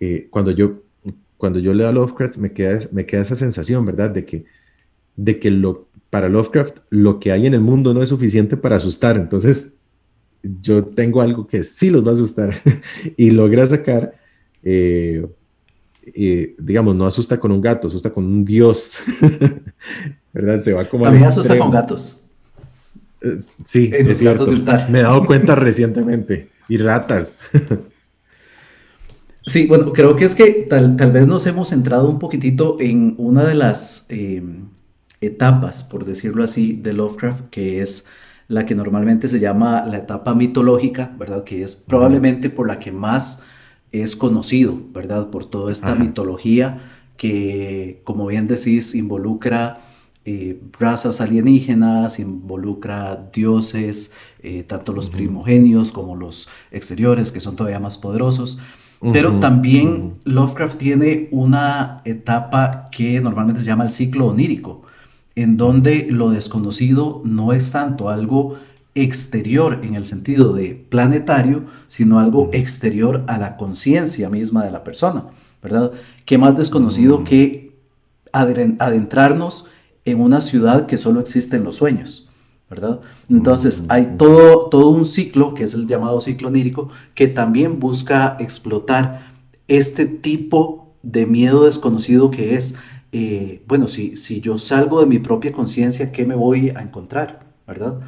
[0.00, 0.84] Eh, cuando, yo,
[1.36, 4.10] cuando yo leo a Lovecraft me queda, me queda esa sensación, ¿verdad?
[4.10, 4.46] De que,
[5.16, 8.76] de que lo, para Lovecraft lo que hay en el mundo no es suficiente para
[8.76, 9.18] asustar.
[9.18, 9.77] Entonces,
[10.42, 12.54] yo tengo algo que sí los va a asustar
[13.16, 14.14] y logra sacar,
[14.62, 15.26] eh,
[16.58, 18.98] digamos, no asusta con un gato, asusta con un dios,
[20.32, 20.60] ¿verdad?
[20.60, 21.04] Se va como...
[21.04, 22.24] También asusta con gatos.
[23.64, 24.46] Sí, es cierto.
[24.90, 26.48] Me he dado cuenta recientemente.
[26.68, 27.42] Y ratas.
[29.48, 33.44] Sí, bueno, creo que es que tal, vez nos hemos centrado un poquitito en una
[33.44, 34.42] de las eh,
[35.22, 38.06] etapas, por decirlo así, de Lovecraft, que es
[38.48, 41.44] la que normalmente se llama la etapa mitológica, ¿verdad?
[41.44, 43.42] Que es probablemente por la que más
[43.92, 45.28] es conocido, ¿verdad?
[45.28, 46.80] Por toda esta mitología
[47.16, 49.80] que, como bien decís, involucra
[50.24, 57.80] eh, razas alienígenas, involucra dioses, eh, tanto los primogenios como los exteriores, que son todavía
[57.80, 58.58] más poderosos.
[59.12, 64.82] Pero también Lovecraft tiene una etapa que normalmente se llama el ciclo onírico,
[65.38, 68.56] en donde lo desconocido no es tanto algo
[68.96, 74.82] exterior en el sentido de planetario, sino algo exterior a la conciencia misma de la
[74.82, 75.26] persona,
[75.62, 75.92] ¿verdad?
[76.24, 77.76] ¿Qué más desconocido que
[78.32, 79.68] adentrarnos
[80.04, 82.32] en una ciudad que solo existe en los sueños,
[82.68, 82.98] ¿verdad?
[83.30, 88.36] Entonces hay todo, todo un ciclo, que es el llamado ciclo onírico, que también busca
[88.40, 89.34] explotar
[89.68, 92.74] este tipo de miedo desconocido que es
[93.10, 97.46] eh, bueno, si, si yo salgo de mi propia conciencia, ¿qué me voy a encontrar?
[97.66, 98.00] ¿Verdad?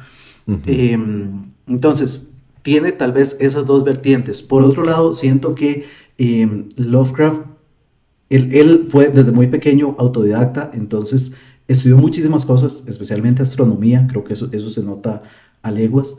[0.65, 4.41] Em, entonces, tiene tal vez esas dos vertientes.
[4.41, 5.85] Por otro lado, siento que
[6.17, 7.41] em, Lovecraft,
[8.29, 11.33] él, fue desde muy pequeño autodidacta, entonces
[11.67, 15.23] estudió muchísimas cosas, especialmente astronomía, creo que eso, eso se nota
[15.61, 16.15] a leguas.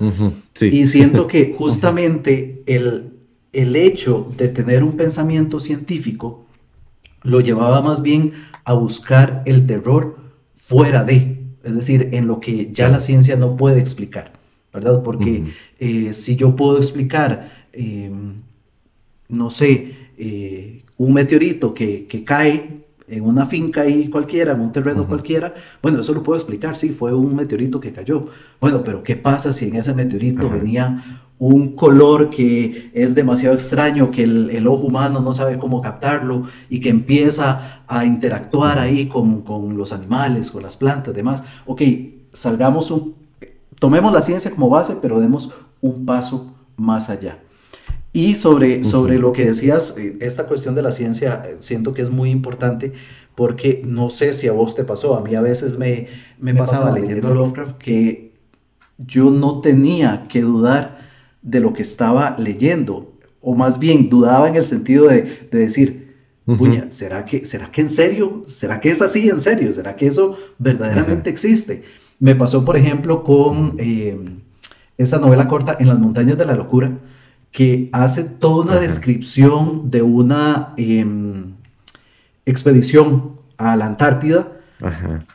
[0.60, 3.12] Y siento que justamente el,
[3.52, 6.46] el hecho de tener un pensamiento científico
[7.22, 8.32] lo llevaba más bien
[8.64, 10.16] a buscar el terror
[10.56, 14.32] fuera de, es decir, en lo que ya la ciencia no puede explicar,
[14.72, 15.02] ¿verdad?
[15.02, 15.44] Porque
[15.78, 18.34] eh, si yo puedo explicar, em,
[19.28, 25.06] no sé, eh, un meteorito que, cae en una finca ahí cualquiera, en un terreno
[25.06, 28.28] cualquiera, bueno, eso lo puedo explicar, sí, fue un meteorito que cayó.
[28.60, 34.12] Bueno, pero ¿qué pasa si en ese meteorito venía un color que es demasiado extraño,
[34.12, 39.42] que el, ojo humano no sabe cómo captarlo y que empieza a interactuar ahí con,
[39.76, 41.42] los animales, con las plantas, demás.
[41.66, 41.82] Ok,
[42.32, 43.16] salgamos un,
[43.80, 45.50] tomemos la ciencia como base, pero demos
[45.80, 47.40] un paso más allá.
[48.12, 52.02] Y sobre, sobre lo que decías, eh, esta cuestión de la ciencia, eh, siento que
[52.02, 52.92] es muy importante
[53.34, 56.06] porque no sé si a vos te pasó, a mí a veces me,
[56.38, 58.30] me, pasaba, leyendo Lovecraft que
[58.96, 61.01] yo no tenía que dudar
[61.42, 66.14] de lo que estaba leyendo, o más bien dudaba en el sentido de, decir,
[66.46, 68.42] puña, ¿será que, ¿será que en serio?
[68.46, 69.72] ¿Será que es así en serio?
[69.72, 71.82] ¿Será que eso verdaderamente existe?
[72.20, 74.16] Me pasó, por ejemplo, con eh,
[74.96, 76.98] esta novela corta, En las montañas de la locura,
[77.50, 81.54] que hace toda una descripción de una em,
[82.46, 84.58] expedición a la Antártida,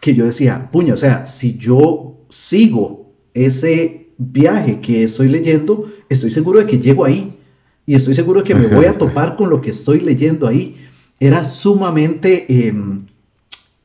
[0.02, 6.32] que yo decía, puña, o sea, si yo sigo ese viaje que estoy leyendo, estoy
[6.32, 7.38] seguro de que llego ahí
[7.86, 10.76] y estoy seguro de que me voy a topar con lo que estoy leyendo ahí.
[11.20, 13.06] Era sumamente em,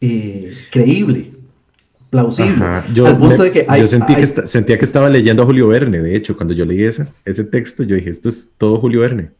[0.00, 1.32] eh, creíble.
[2.10, 2.64] plausible.
[2.92, 3.06] Yo,
[3.86, 7.06] sentí que sentía que estaba leyendo a Julio Verne, de hecho, cuando yo leí ese,
[7.24, 9.30] ese texto, yo dije, esto es todo Julio Verne.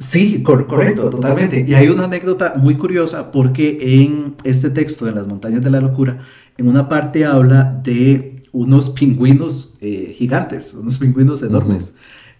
[0.00, 1.62] Sí, correcto, totalmente.
[1.66, 5.80] Y hay una anécdota muy curiosa porque en este texto de las montañas de la
[5.80, 6.20] locura,
[6.56, 11.94] en una parte habla de unos pingüinos eh, gigantes, unos pingüinos enormes.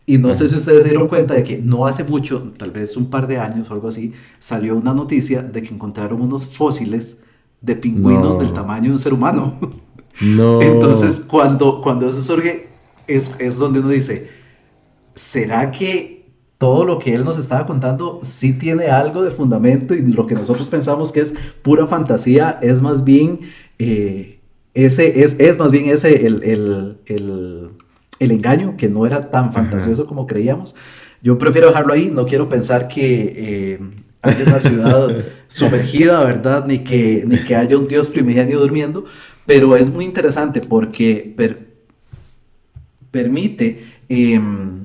[0.07, 2.97] Y no sé si ustedes se dieron cuenta de que no hace mucho, tal vez
[2.97, 7.25] un par de años o algo así, salió una noticia de que encontraron unos fósiles
[7.61, 9.59] de pingüinos del tamaño de un ser humano.
[10.21, 10.61] No.
[10.63, 12.69] Entonces, cuando, cuando eso surge,
[13.07, 14.31] es, es donde uno dice,
[15.15, 16.21] ¿será que
[16.59, 20.35] todo lo que él nos estaba contando sí tiene algo de fundamento y lo que
[20.35, 23.41] nosotros pensamos que es pura fantasía es más bien
[23.79, 24.40] eh,
[24.75, 27.71] ese es, es, más bien ese el, el, el,
[28.19, 30.75] el, engaño que no era tan fantasioso como creíamos.
[31.23, 33.81] Yo prefiero dejarlo ahí, no quiero pensar que eh,
[34.23, 36.67] haya una ciudad sumergida, ¿verdad?
[36.67, 39.05] Ni que, ni que haya un dios primigenio durmiendo,
[39.47, 41.35] pero es muy interesante porque
[43.11, 43.85] permite...
[44.09, 44.81] Em,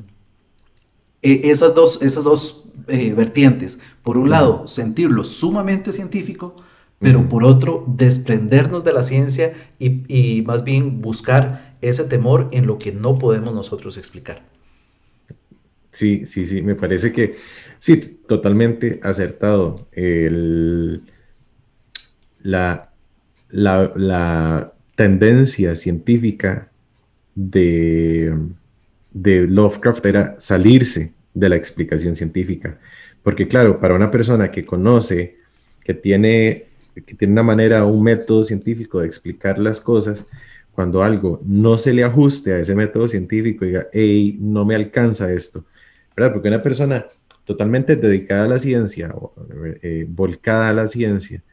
[1.25, 3.79] e, esas dos, esas dos eh, vertientes.
[4.03, 6.55] Por un lado, sentirlo sumamente científico,
[6.99, 12.79] pero por otro, desprendernos de la ciencia y, más bien buscar ese temor en lo
[12.79, 14.43] que no podemos nosotros explicar.
[15.91, 17.35] Sí, sí, sí, me parece que
[17.79, 19.75] sí, totalmente acertado.
[22.39, 22.91] la,
[23.49, 26.71] la, tendencia científica
[27.35, 28.33] de,
[29.11, 32.79] de Lovecraft era salirse de la explicación científica.
[33.21, 35.37] Porque claro, para una persona que conoce,
[35.83, 36.65] que tiene,
[37.03, 40.25] que tiene una manera, un método científico de explicar las cosas,
[40.71, 45.31] cuando algo no se le ajuste a ese método científico, diga, hey, no me alcanza
[45.31, 45.65] esto,
[46.15, 46.33] ¿verdad?
[46.33, 47.05] Porque una persona
[47.45, 49.13] totalmente dedicada a la ciencia,
[49.81, 51.43] eh, volcada a la ciencia,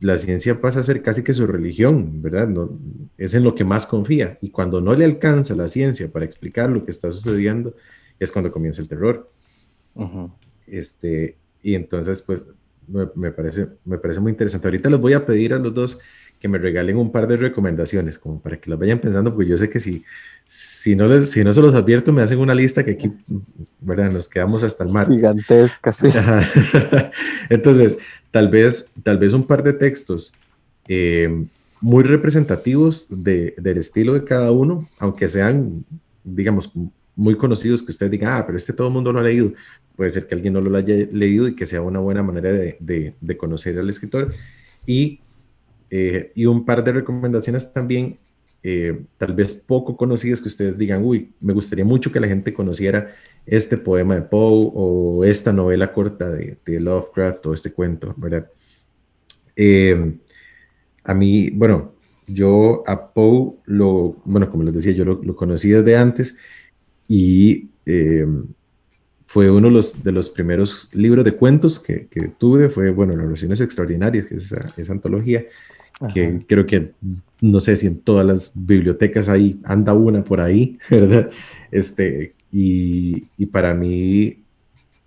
[0.00, 2.48] la ciencia pasa a ser casi que su religión, ¿verdad?
[2.48, 2.78] No,
[3.16, 4.36] es en lo que más confía.
[4.40, 7.76] Y cuando no le alcanza la ciencia para explicar lo que está sucediendo,
[8.18, 9.30] es cuando comienza el terror.
[10.66, 12.44] este, y entonces, pues,
[12.88, 14.66] me, parece, me parece muy interesante.
[14.66, 15.98] Ahorita les voy a pedir a los dos
[16.40, 19.58] que me regalen un par de recomendaciones, como para que las vayan pensando, porque yo
[19.58, 20.04] sé que si,
[20.46, 23.12] si, no, les, si no se los advierto, me hacen una lista que aquí,
[23.80, 24.10] ¿verdad?
[24.12, 25.16] Nos quedamos hasta el martes.
[25.16, 26.08] Gigantesca, sí.
[27.50, 27.98] Entonces,
[28.30, 30.32] tal vez, tal vez un par de textos
[30.86, 31.44] eh,
[31.80, 35.84] muy representativos de, del estilo de cada uno, aunque sean,
[36.22, 36.72] digamos,
[37.18, 39.52] muy conocidos que usted diga, ah, pero este todo el mundo lo ha leído.
[39.96, 43.14] Puede ser que alguien no lo haya leído y que sea una buena manera de,
[43.20, 44.32] de, conocer al escritor.
[44.86, 45.20] Y,
[45.90, 48.18] eh, y, un par de recomendaciones también,
[48.62, 52.54] eh, tal vez poco conocidas, que ustedes digan, uy, me gustaría mucho que la gente
[52.54, 53.12] conociera
[53.44, 58.48] este poema de Poe o esta novela corta de, de Lovecraft o este cuento, ¿verdad?
[59.56, 60.14] Eh,
[61.02, 61.94] a mí, bueno,
[62.28, 66.36] yo a Poe lo, bueno, como les decía, yo lo, lo conocí desde antes
[67.08, 68.26] y eh,
[69.26, 73.14] fue uno de los, de los, primeros libros de cuentos que, que, tuve, fue, bueno,
[73.14, 75.44] Las Relaciones Extraordinarias, que es esa, antología,
[76.14, 76.92] que creo que,
[77.40, 81.30] no sé si en todas las bibliotecas ahí anda una por ahí, ¿verdad?
[81.70, 84.44] Este, y, y para mí,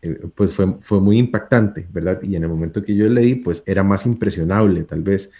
[0.02, 2.20] eh, pues fue, fue muy impactante, ¿verdad?
[2.24, 5.32] Y en el momento que yo leí, pues era más impresionable, tal vez.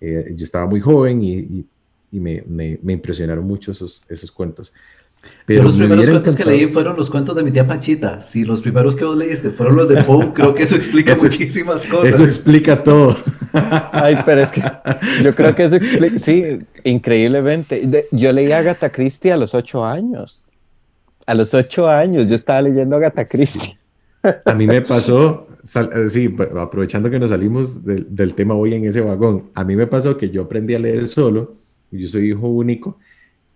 [0.00, 1.66] Eh, yo estaba muy joven y, y,
[2.12, 4.72] y me, me, me, impresionaron mucho esos, esos cuentos.
[5.46, 8.22] Pero los primeros cuentos que leí fueron los cuentos de mi tía Panchita.
[8.22, 11.84] Si los primeros que vos leíste fueron los de Poe, creo que eso explica muchísimas
[11.84, 12.14] cosas.
[12.14, 13.16] Eso explica todo.
[13.52, 14.62] Ay, pero es que
[15.24, 18.06] yo creo que eso explica, sí, increíblemente.
[18.12, 20.52] yo leí a Agatha Christie a los ocho años.
[21.26, 23.76] A los ocho años yo estaba leyendo a Agatha Christie.
[24.44, 28.84] A mí me pasó, eh, sí, aprovechando que nos salimos del, del tema hoy en
[28.84, 31.56] ese vagón, a mí me pasó que yo aprendí a leer solo,
[31.90, 32.98] yo soy hijo único,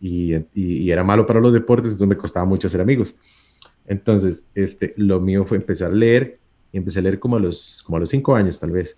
[0.04, 3.16] y, era malo para los deportes, entonces me costaba mucho hacer amigos.
[3.86, 6.38] Entonces, este, lo mío fue empezar a leer,
[6.72, 8.96] y empecé a leer como a los, como a los cinco años tal vez.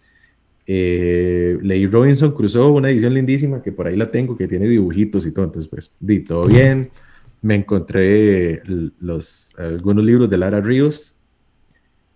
[0.67, 5.27] Eh, leí Robinson Crusoe, una edición lindísima que por ahí la tengo, que tiene dibujitos
[5.27, 6.91] y todo, entonces pues di todo bien.
[7.43, 8.63] Me encontré
[8.99, 11.19] los, algunos libros de Lara Ríos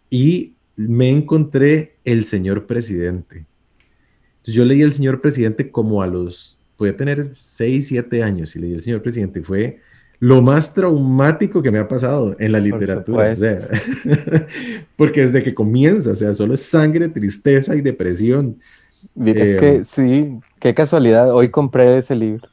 [0.09, 3.47] y me encontré El Señor Presidente.
[4.39, 8.59] Entonces, yo leí El Señor Presidente como a los podía tener 6, 7 años y
[8.59, 9.81] leí El Señor Presidente y fue
[10.19, 13.37] lo más traumático que me ha pasado en la literatura.
[14.97, 18.59] porque desde que comienza, o sea, solo es sangre, tristeza y depresión.
[19.15, 22.49] Es que eh, sí, qué casualidad, hoy compré ese libro.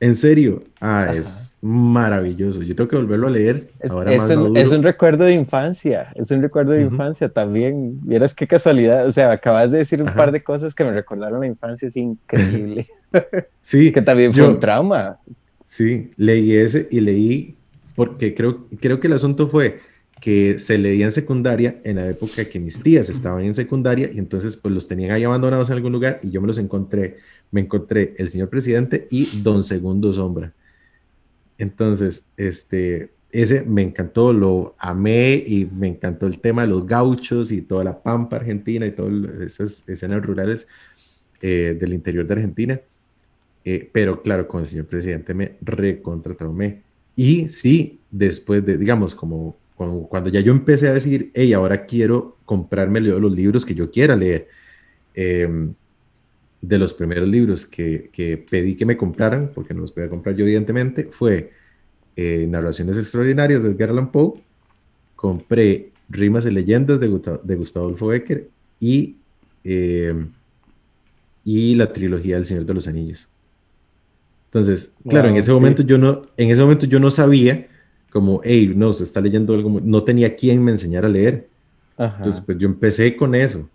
[0.00, 0.64] ¿En serio?
[0.80, 2.62] Ah, es maravilloso.
[2.62, 3.70] Yo tengo que volverlo a leer.
[3.80, 7.98] Es, ahora es, un, es un, recuerdo de infancia, es un recuerdo de infancia también.
[8.02, 11.40] Vieras qué casualidad, o sea, acabas de decir un par de cosas que me recordaron
[11.40, 12.86] la infancia, es increíble.
[13.62, 13.92] sí.
[13.92, 15.18] que también fue un trauma.
[15.64, 17.56] Sí, leí ese y leí,
[17.94, 19.80] porque creo, creo que el asunto fue
[20.20, 24.18] que se leía en secundaria en la época que mis tías estaban en secundaria y
[24.18, 27.18] entonces pues los tenían ahí abandonados en algún lugar y yo me los encontré
[27.54, 30.52] me encontré El Señor Presidente y Don Segundo Sombra.
[31.56, 37.52] Entonces, este, ese me encantó, lo amé y me encantó el tema de los gauchos
[37.52, 40.66] y toda la pampa argentina y todas esas escenas rurales
[41.42, 42.80] eh, del interior de Argentina.
[43.64, 46.82] Eh, pero claro, con el señor presidente me recontratraumé.
[47.14, 52.36] Y sí, después de, digamos, como, cuando ya yo empecé a decir, hey, ahora quiero
[52.46, 54.48] comprarme los libros que yo quiera leer.
[55.14, 55.72] Eh,
[56.68, 60.34] de los primeros libros que, que, pedí que me compraran, porque no los podía comprar
[60.34, 61.50] yo evidentemente, fue
[62.16, 64.34] eh, Narraciones Extraordinarias de Edgar Allan Poe,
[65.14, 67.08] compré Rimas y Leyendas de,
[67.42, 68.48] de Gustavo Adolfo Becker
[68.80, 69.16] y,
[69.64, 70.26] eh,
[71.44, 73.28] y la trilogía del Señor de los Anillos.
[74.46, 77.66] Entonces, claro, en ese momento yo no, en ese momento yo no sabía
[78.10, 81.48] como, hey, no, se está leyendo algo, no tenía quien me enseñara a leer.
[81.98, 83.68] Entonces, pues yo empecé con eso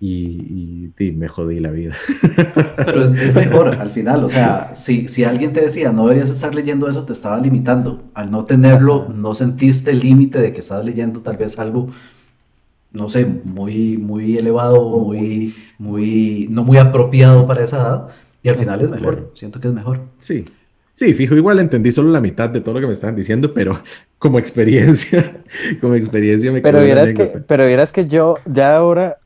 [0.00, 1.94] y, me jodí la vida.
[2.76, 6.54] Pero es, mejor al final, o sea, si, si alguien te decía no deberías estar
[6.54, 8.02] leyendo eso, te estaba limitando.
[8.14, 11.90] Al no tenerlo, no sentiste el límite de que estabas leyendo tal vez algo,
[12.92, 18.08] no sé, muy, muy elevado, muy, muy, no muy apropiado para esa edad.
[18.42, 20.00] Y al final es mejor, siento que es mejor.
[20.18, 20.46] Sí,
[21.00, 23.80] Sí, fijo, igual entendí solo la mitad de todo lo que me estaban diciendo, pero
[24.18, 25.42] como experiencia,
[25.80, 29.16] como experiencia me Pero vieras que, pero vieras que yo ya ahora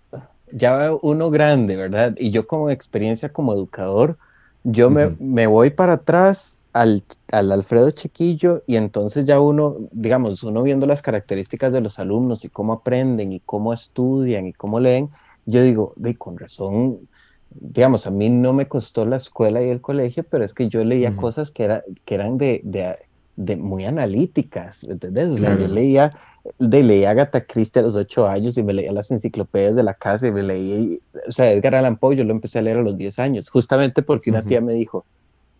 [0.52, 2.14] ya uno grande, ¿verdad?
[2.18, 4.18] Y yo como experiencia como educador,
[4.64, 10.42] yo me, me, voy para atrás al, al, Alfredo Chiquillo y entonces ya uno, digamos,
[10.42, 14.80] uno viendo las características de los alumnos y cómo aprenden y cómo estudian y cómo
[14.80, 15.10] leen,
[15.44, 17.00] yo digo, de con razón,
[17.50, 20.82] digamos, a mí no me costó la escuela y el colegio, pero es que yo
[20.82, 22.96] leía cosas que, era, que eran de, de,
[23.36, 25.28] de muy analíticas, ¿entendés?
[25.28, 26.18] O sea, yo leía
[26.58, 29.94] de leí Agatha Christie a los ocho años y me leía las enciclopedias de la
[29.94, 32.82] casa y me leí, o sea, Edgar Allan Poe yo lo empecé a leer a
[32.82, 35.04] los diez años, justamente porque una tía me dijo,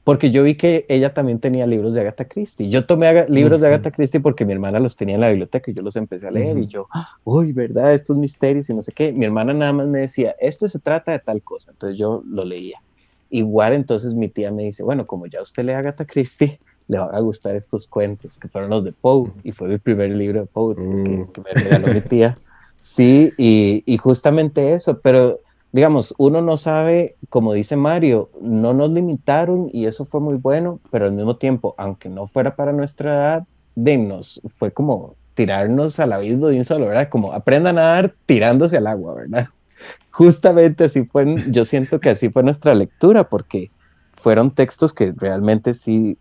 [0.04, 2.68] porque yo vi que ella también tenía libros de Agatha Christie.
[2.68, 5.74] Yo tomé libros de Agatha Christie porque mi hermana los tenía en la biblioteca y
[5.74, 6.86] yo los empecé a leer y yo,
[7.24, 7.94] uy, ¿verdad?
[7.94, 9.12] Estos misterios y no sé qué.
[9.12, 12.44] Mi hermana nada más me decía, este se trata de tal cosa, entonces yo lo
[12.44, 12.82] leía.
[13.30, 17.14] Igual entonces mi tía me dice, bueno, como ya usted lee Agatha Christie, le van
[17.14, 20.46] a gustar estos cuentos, que fueron los de Poe, y fue mi primer libro de
[20.46, 21.28] Poe que, mm.
[21.44, 22.38] me regaló mi tía.
[22.82, 25.40] Sí, y, y, justamente eso, pero
[25.72, 30.78] digamos, uno no sabe, como dice Mario, no nos limitaron y eso fue muy bueno,
[30.90, 35.98] pero al mismo tiempo, aunque no fuera para nuestra edad, de nos fue como tirarnos
[35.98, 37.08] al abismo de un solo, ¿verdad?
[37.08, 39.48] Como aprendan a nadar tirándose al agua, ¿verdad?
[40.10, 43.70] Justamente así fue, yo siento que así fue nuestra lectura, porque
[44.12, 46.16] fueron textos que realmente sí,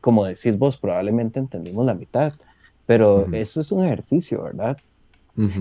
[0.00, 2.32] como decís vos, probablemente entendimos la mitad,
[2.86, 4.76] pero eso es un ejercicio, ¿verdad?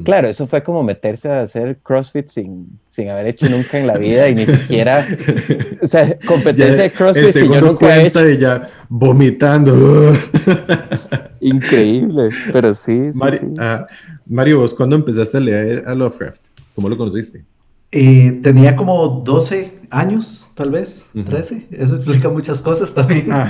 [0.03, 3.97] Claro, eso fue como meterse a hacer CrossFit sin, sin haber hecho nunca en la
[3.97, 5.07] vida y ni siquiera,
[5.81, 8.29] o sea, competencia de CrossFit y yo nunca he hecho.
[8.31, 10.13] ya vomitando.
[11.39, 13.11] Increíble, pero sí.
[13.59, 13.87] Ah,
[14.27, 16.41] Mario, vos cuándo empezaste a leer a Lovecraft?
[16.75, 17.45] ¿Cómo lo conociste?
[17.93, 21.67] Eh, tenía como 12 años, tal vez, 13.
[21.71, 23.27] Eso explica muchas cosas también.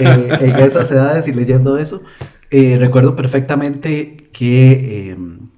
[0.00, 2.02] Eh, en esas edades y leyendo eso.
[2.50, 5.50] Eh, recuerdo perfectamente que em,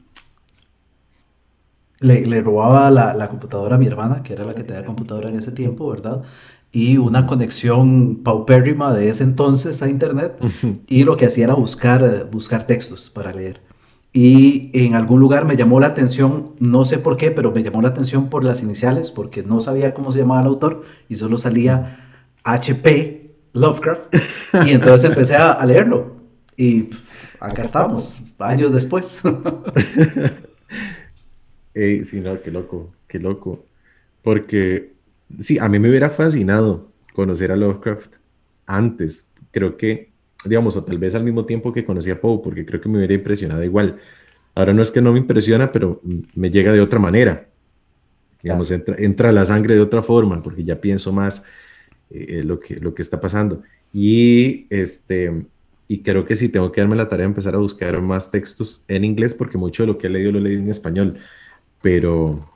[2.01, 5.53] le, robaba la, computadora a mi hermana, que era la que tenía computadora en ese
[5.53, 6.23] tiempo, ¿verdad?
[6.73, 10.35] Y una conexión paupérrima de ese entonces a internet.
[10.89, 13.72] Y lo que hacía era buscar, buscar textos para leer
[14.13, 17.81] y en algún lugar me llamó la atención, no sé por qué, pero me llamó
[17.81, 21.39] la atención por las iniciales, porque no sabía cómo se llamaba el autor y solo
[21.39, 22.11] salía
[22.45, 24.15] HP Lovecraft.
[24.67, 26.17] Y entonces empecé a, leerlo.
[26.59, 26.91] Y
[27.41, 29.21] acá estamos, años después.
[31.75, 33.65] Sí, no, qué loco, qué loco.
[34.21, 34.93] Porque,
[35.41, 38.17] sí, a mí me hubiera fascinado conocer a Lovecraft
[38.67, 39.29] antes.
[39.53, 40.12] Creo que
[40.45, 42.99] digamos, o tal vez al mismo tiempo que conocí a Poe, porque creo que me
[42.99, 43.99] hubiera impresionado igual.
[44.55, 46.01] Ahora no es que no me impresiona, pero
[46.35, 47.49] me llega de otra manera.
[48.43, 51.45] Digamos, entra, entra la sangre de otra forma, porque ya pienso más
[52.11, 53.63] eh, lo, que, lo que está pasando.
[53.93, 55.47] Y, este,
[55.89, 58.83] y creo que sí, tengo que darme la tarea de empezar a buscar más textos
[58.89, 61.19] en inglés, porque mucho de lo que he leído lo he leído en español.
[61.81, 62.49] Pero,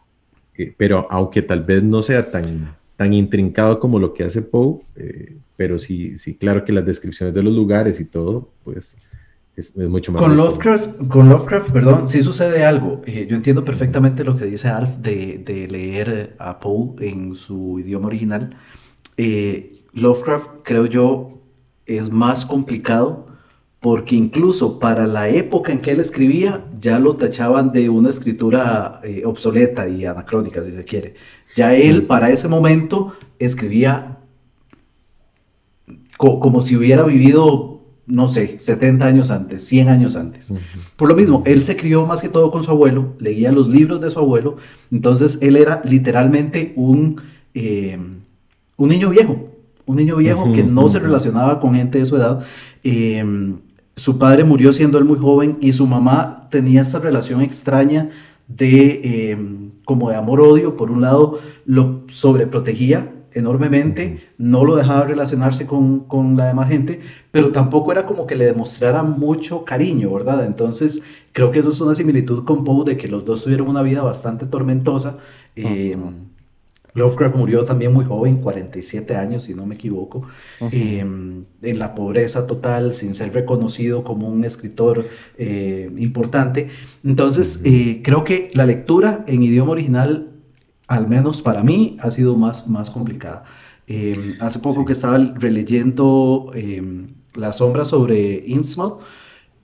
[0.56, 4.80] eh, pero aunque tal vez no sea tan tan intrincado como lo que hace Poe,
[4.96, 8.96] eh, pero sí, sí, claro que las descripciones de los lugares y todo, pues
[9.56, 10.20] es, mucho más.
[10.20, 13.00] Con Lovecraft, con Lovecraft, perdón, sí sucede algo.
[13.06, 17.78] Eh, yo entiendo perfectamente lo que dice Alf de, de leer a Poe en su
[17.78, 18.50] idioma original.
[19.16, 21.40] Eh, Lovecraft, creo yo,
[21.86, 23.26] es más complicado
[23.80, 29.00] porque incluso para la época en que él escribía ya lo tachaban de una escritura
[29.04, 31.14] eh, obsoleta y anacrónica, si se quiere.
[31.56, 34.18] Ya él para ese momento escribía
[36.18, 40.52] como si hubiera vivido, no sé, 70 años antes, 100 años antes.
[40.96, 44.00] Por lo mismo, él se crió más que todo con su abuelo, leía los libros
[44.00, 44.56] de su abuelo,
[44.90, 47.20] entonces él era literalmente un,
[47.54, 47.98] eh,
[48.76, 49.48] un niño viejo,
[49.86, 52.44] un niño viejo que no se relacionaba con gente de su edad.
[52.84, 53.24] Eh,
[53.94, 58.10] su padre murió siendo él muy joven y su mamá tenía esta relación extraña
[58.46, 60.76] de em, como de amor-odio.
[60.76, 67.00] Por un lado, lo sobreprotegía enormemente, no lo dejaba relacionarse con, con, la demás gente,
[67.30, 70.46] pero tampoco era como que le demostrara mucho cariño, ¿verdad?
[70.46, 73.82] Entonces, creo que esa es una similitud con Poe de que los dos tuvieron una
[73.82, 75.18] vida bastante tormentosa.
[76.96, 80.22] Lovecraft murió también muy joven, 47 años, si no me equivoco,
[80.72, 86.68] em, en la pobreza total, sin ser reconocido como un escritor eh, importante.
[87.04, 90.32] Entonces, eh, creo que la lectura en idioma original,
[90.88, 93.44] al menos para mí, ha sido más, más complicada.
[93.86, 99.00] Em, hace poco que estaba releyendo em, La sombra sobre Innsmouth,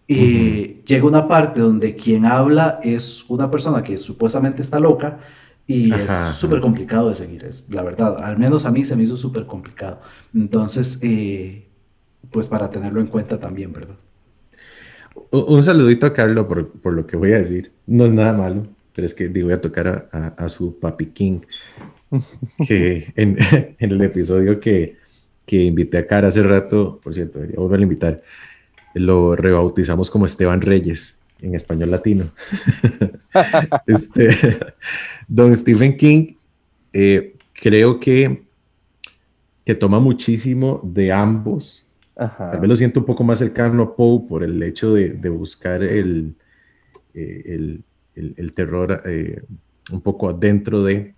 [0.09, 5.21] eh, llega una parte donde quien habla es una persona que supuestamente está loca,
[5.67, 8.23] y es súper complicado de seguir, es la verdad.
[8.23, 10.01] Al menos a mí se me hizo súper complicado.
[10.35, 11.67] Entonces, eh,
[12.31, 13.97] pues para tenerlo en cuenta también, ¿verdad?
[15.31, 17.73] Un saludito a Carlos por, por, lo que voy a decir.
[17.87, 21.41] No es nada malo, pero es que voy a tocar a, a, su papi King,
[22.67, 23.37] que en,
[23.79, 24.97] en el episodio que,
[25.47, 28.23] que, invité a Cara hace rato, por cierto, debería volver a invitar,
[28.95, 32.25] lo rebautizamos como Esteban Reyes en español latino.
[33.87, 34.59] este,
[35.29, 36.35] don Stephen King,
[36.93, 38.45] eh, creo que,
[39.65, 41.87] que toma muchísimo de ambos.
[42.15, 45.83] Tal vez lo siento un poco más cercano a Poe por el hecho de, buscar
[45.83, 46.35] el,
[47.15, 47.81] eh,
[48.15, 49.43] el, terror eh,
[49.91, 51.15] un poco adentro de...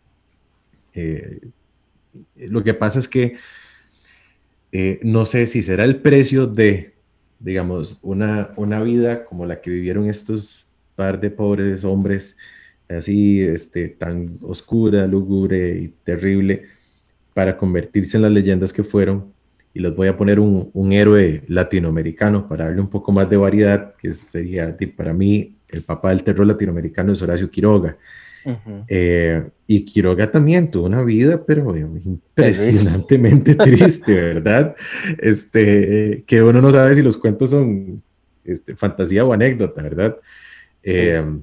[2.37, 3.37] lo que pasa es que
[5.03, 6.94] no sé si será el precio de
[7.45, 10.67] digamos, una, una vida como la que vivieron estos
[10.97, 12.39] par de pobres hombres,
[12.89, 16.65] así, este, tan oscura, lúgubre y terrible,
[17.35, 19.33] para convertirse en las leyendas que fueron.
[19.75, 23.37] Y les voy a poner un, un héroe latinoamericano para darle un poco más de
[23.37, 27.99] variedad, que sería, para mí, el papá del terror latinoamericano es Horacio Quiroga.
[28.89, 34.77] Eh, y Quiroga también tuvo una vida, pero impresionantemente triste, ¿verdad?
[35.19, 38.03] Este, que uno no sabe si los cuentos son
[38.45, 40.17] este, fantasía o anécdota, ¿verdad?
[40.83, 41.43] Em,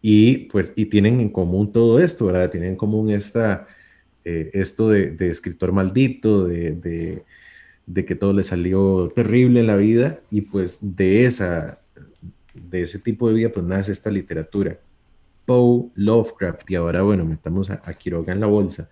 [0.00, 2.50] y pues, y tienen en común todo esto, ¿verdad?
[2.50, 3.66] Tienen en común esta,
[4.24, 7.22] eh, esto de, escritor maldito, de,
[7.86, 11.80] de, que todo le salió terrible en la vida, y pues de esa,
[12.54, 14.78] de ese tipo de vida, pues nace esta literatura.
[15.44, 18.88] Poe, Lovecraft y ahora, bueno, metamos a, Quiroga en la bolsa,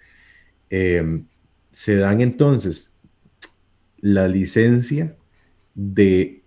[0.71, 1.27] em,
[1.71, 2.99] se dan entonces
[4.01, 5.17] la licencia
[5.75, 6.43] de,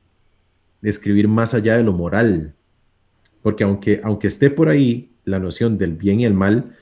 [0.83, 2.53] escribir más allá de lo moral,
[3.41, 6.75] porque aunque, aunque esté por ahí la noción del bien y el mal,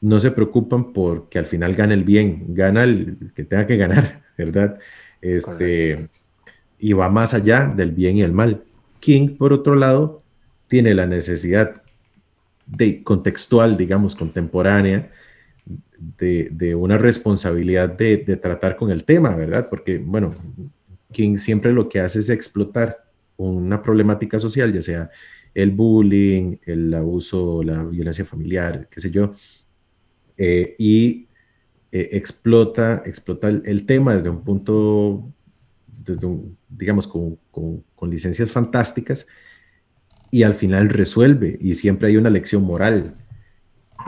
[0.00, 4.22] no se preocupan porque al final gana el bien, gana el que tenga que ganar,
[4.38, 4.78] ¿verdad?
[5.20, 6.08] Este,
[6.78, 8.64] y va más allá del bien y el mal.
[9.00, 10.22] King, por otro lado,
[10.68, 11.81] tiene la necesidad
[12.66, 15.10] de contextual, digamos, contemporánea,
[16.18, 19.68] de, una responsabilidad de, tratar con el tema, ¿verdad?
[19.68, 20.34] Porque, bueno,
[21.12, 23.04] quien siempre lo que hace es explotar
[23.36, 25.10] una problemática social, ya sea
[25.54, 29.34] el bullying, el abuso, la violencia familiar, qué sé yo,
[30.36, 31.28] eh, y
[31.92, 35.30] eh, explota, explota el, tema desde un punto,
[35.86, 36.26] desde
[36.68, 39.26] digamos, con, con licencias fantásticas,
[40.32, 43.14] y al final resuelve y siempre hay una lección moral.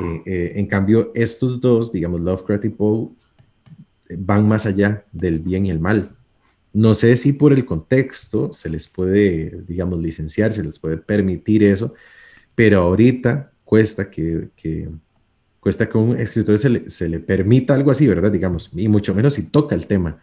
[0.00, 3.10] Eh, eh, en cambio, estos dos, digamos, Lovecraft y Poe,
[4.18, 6.16] van más allá del bien y el mal.
[6.72, 11.62] No sé si por el contexto se les puede, digamos, licenciar, se les puede permitir
[11.62, 11.94] eso,
[12.54, 14.48] pero ahorita cuesta que,
[15.60, 18.32] cuesta que un escritor se le, se le, permita algo así, ¿verdad?
[18.32, 20.22] Digamos, y mucho menos si toca el tema.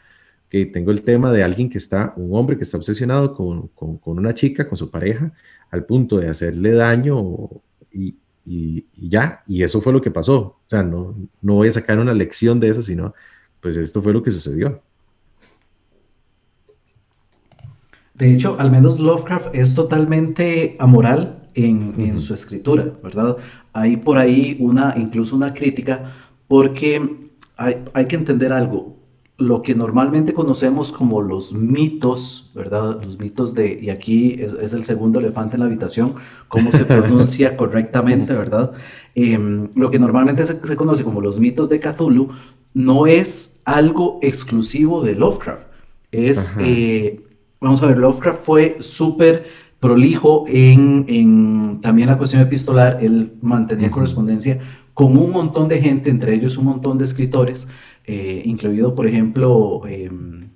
[0.52, 3.98] Que tengo el tema de alguien que está, un hombre que está obsesionado con, con,
[3.98, 5.32] con una chica, con su pareja,
[5.72, 7.50] al punto de hacerle daño
[7.92, 10.38] y, y, ya, y eso fue lo que pasó.
[10.38, 13.14] O sea, no, no voy a sacar una lección de eso, sino,
[13.62, 14.82] pues esto fue lo que sucedió.
[18.14, 23.38] De hecho, al menos Lovecraft es totalmente amoral en, en su escritura, ¿verdad?
[23.74, 26.12] Hay por ahí una, incluso una crítica,
[26.48, 29.01] porque hay, hay que entender algo
[29.42, 33.02] lo que normalmente conocemos como los mitos, ¿verdad?
[33.04, 36.16] Los mitos de, y aquí es, el segundo elefante en la habitación,
[36.48, 38.72] cómo se pronuncia correctamente, ¿verdad?
[39.16, 42.30] Em, lo que normalmente se, conoce como los mitos de Cthulhu
[42.74, 45.64] no es algo exclusivo de Lovecraft.
[46.12, 47.22] Es, eh,
[47.60, 49.46] vamos a ver, Lovecraft fue súper
[49.80, 54.60] prolijo en, en, también la cuestión epistolar, él mantenía correspondencia
[54.94, 57.68] con un montón de gente, entre ellos un montón de escritores,
[58.06, 60.50] eh, incluido, por ejemplo, em,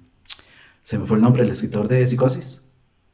[0.84, 2.64] se me fue el nombre del escritor de Psicosis,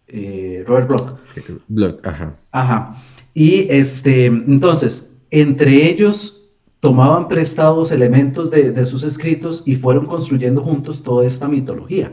[0.07, 1.19] eh, Robert Bloch.
[1.67, 2.35] Bloch, ajá.
[2.51, 2.95] Ajá.
[3.33, 6.41] Y este, entonces, entre ellos
[6.81, 12.11] tomaban prestados elementos de, sus escritos y fueron construyendo juntos toda esta mitología.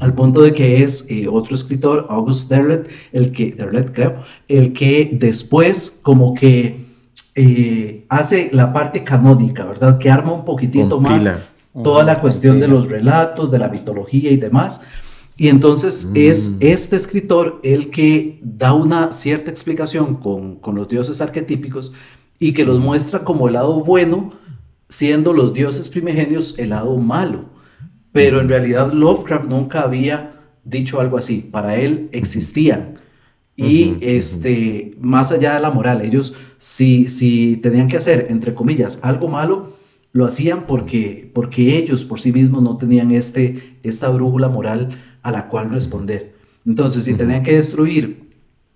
[0.00, 4.16] Al punto de que es eh, otro escritor, August Derlet, el que, Derlet creo,
[4.48, 6.85] el que después como que
[7.38, 9.98] eh, hace la parte canónica, ¿verdad?
[9.98, 11.28] Que arma un poquitito más
[11.82, 14.80] toda la cuestión de los relatos, de la mitología y demás.
[15.36, 16.16] Y entonces mm.
[16.16, 21.92] es este escritor el que da una cierta explicación con, con, los dioses arquetípicos
[22.38, 24.32] y que los muestra como el lado bueno,
[24.88, 27.50] siendo los dioses primigenios el lado malo.
[28.12, 31.46] Pero en realidad Lovecraft nunca había dicho algo así.
[31.52, 32.94] Para él existían
[33.56, 39.00] y este, más allá de la moral, ellos si, si tenían que hacer, entre comillas,
[39.02, 39.76] algo malo,
[40.12, 44.88] lo hacían porque, porque ellos por sí mismos no tenían este, esta brújula moral
[45.22, 46.34] a la cual responder.
[46.64, 48.30] Entonces, si tenían que destruir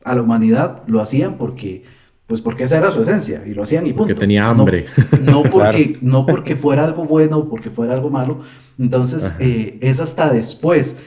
[0.04, 1.82] a la humanidad, lo hacían porque,
[2.26, 4.02] pues porque esa era su esencia y lo hacían y punto.
[4.02, 4.86] Porque tenía hambre.
[5.22, 8.40] No, porque, no porque fuera algo bueno o porque fuera algo malo.
[8.78, 11.00] Entonces, eh, es hasta después,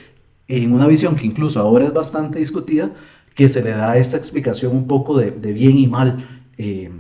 [0.48, 2.92] en una visión que incluso ahora es bastante discutida,
[3.36, 6.92] que se le da esta explicación un poco de, bien y mal eh,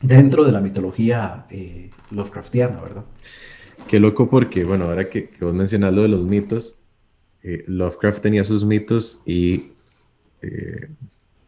[0.00, 3.04] dentro de la mitología eh, Lovecraftiana, ¿verdad?
[3.88, 6.78] Qué loco porque, bueno, ahora que, vos mencionas lo de los mitos,
[7.42, 9.72] eh, Lovecraft tenía sus mitos y,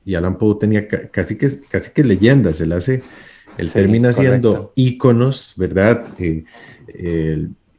[0.05, 3.03] y Alan Poe tenía casi, que, casi que leyendas, él hace,
[3.59, 6.07] él termina siendo íconos, ¿verdad?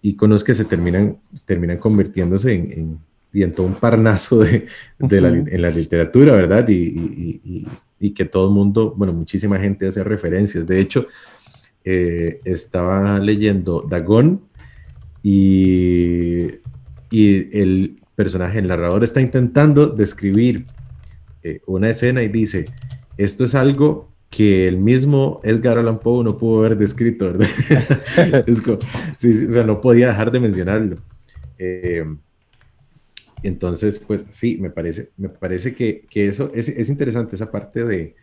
[0.02, 3.00] íconos que se terminan, terminan convirtiéndose en
[3.36, 4.66] y en todo un parnaso de,
[4.98, 6.66] la, en la literatura, ¿verdad?
[6.70, 7.68] Y,
[8.16, 10.66] que todo el mundo, bueno, muchísima gente hace referencias.
[10.66, 11.08] De hecho,
[11.84, 14.44] eh, estaba leyendo Dagón
[15.24, 16.46] y,
[17.10, 20.66] y el personaje, el narrador, está intentando describir
[21.44, 22.66] eh, una escena y dice,
[23.18, 27.50] esto es algo que el mismo Edgar Allan Poe no pudo haber descrito, ¿verdad?
[28.48, 30.96] o sea, no podía dejar de mencionarlo.
[31.58, 32.06] Eh,
[33.48, 38.16] entonces, pues sí, me parece, me parece que, eso es, interesante, esa parte de,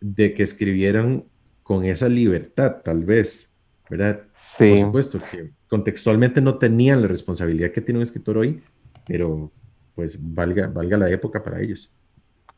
[0.00, 1.24] de que escribieran
[1.62, 3.52] con esa libertad, tal vez,
[3.88, 4.22] ¿verdad?
[4.32, 4.70] Sí.
[4.70, 8.62] Por supuesto, que contextualmente no tenían la responsabilidad que tiene un escritor hoy,
[9.06, 9.50] pero
[9.94, 11.94] pues valga, valga la época para ellos.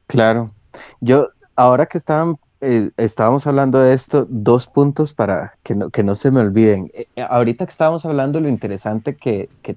[0.07, 0.53] Claro.
[1.01, 6.03] Yo, ahora que estaban, eh, estábamos hablando de esto, dos puntos para que no, que
[6.03, 6.91] no se me olviden.
[6.95, 9.77] Eh, ahorita que estábamos hablando, lo interesante que, que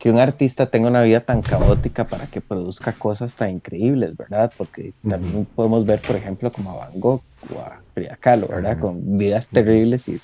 [0.00, 4.50] que un artista tenga una vida tan caótica para que produzca cosas tan increíbles, ¿verdad?
[4.56, 7.20] Porque también podemos ver, por ejemplo, como a Van Gogh
[7.54, 8.78] o a Frida Kahlo, ¿verdad?
[8.78, 10.18] Con vidas terribles y,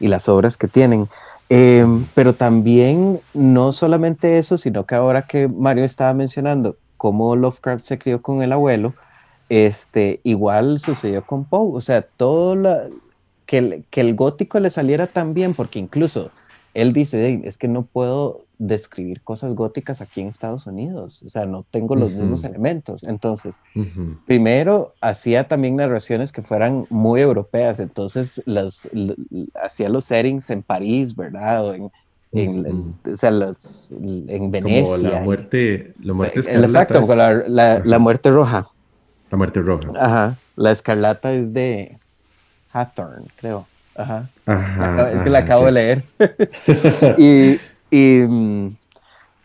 [0.00, 1.08] y, las obras que tienen.
[1.48, 7.84] Em, pero también no solamente eso, sino que ahora que Mario estaba mencionando cómo Lovecraft
[7.84, 8.94] se crió con el abuelo,
[9.48, 12.88] este, igual sucedió con Poe, o sea, todo la,
[13.46, 16.32] que, que el gótico le saliera tan bien, porque incluso
[16.74, 21.46] él dice, es que no puedo describir cosas góticas aquí en Estados Unidos, o sea,
[21.46, 23.04] no tengo los mismos elementos.
[23.04, 23.60] Entonces,
[24.26, 28.88] primero hacía también narraciones que fueran muy europeas, entonces las,
[29.54, 31.64] hacía los settings en París, ¿verdad?
[31.64, 31.90] O en,
[32.32, 34.84] o sea, en Venecia.
[34.84, 36.82] Como la muerte, la muerte escarlata.
[36.82, 37.14] Exacto,
[37.48, 38.68] la, la, muerte roja.
[39.30, 39.88] La muerte roja.
[39.98, 41.98] Ajá, la escarlata es de
[42.72, 43.66] Hathorne, creo.
[44.00, 45.10] Ajá.
[45.12, 46.04] es que la acabo de leer.
[47.18, 48.76] y, y,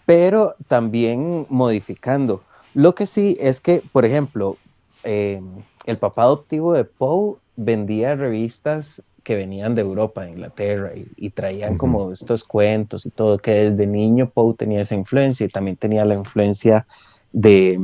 [0.05, 2.43] pero también modificando.
[2.73, 4.57] Lo que sí es que, por ejemplo,
[5.03, 5.41] eh,
[5.85, 11.77] el papá adoptivo de Poe vendía revistas que venían de Europa, de Inglaterra, y, traían
[11.77, 16.05] como estos cuentos y todo, que desde niño Poe tenía esa influencia y también tenía
[16.05, 16.85] la influencia
[17.35, 17.77] de,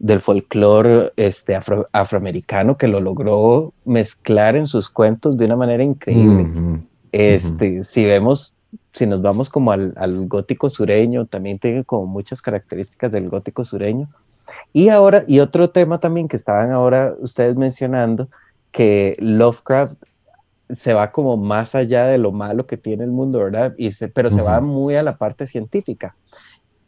[0.00, 1.56] del folclore este,
[1.92, 6.82] afroamericano que lo logró mezclar en sus cuentos de una manera increíble.
[7.12, 8.56] este, Si vemos,
[8.92, 13.64] si nos vamos como al, al, gótico sureño, también tiene como muchas características del gótico
[13.64, 14.08] sureño.
[14.72, 18.28] Y ahora, y otro tema también que estaban ahora ustedes mencionando,
[18.72, 20.02] que Lovecraft
[20.70, 23.72] se va como más allá de lo malo que tiene el mundo, ¿verdad?
[23.78, 26.16] Y pero se va muy a la parte científica.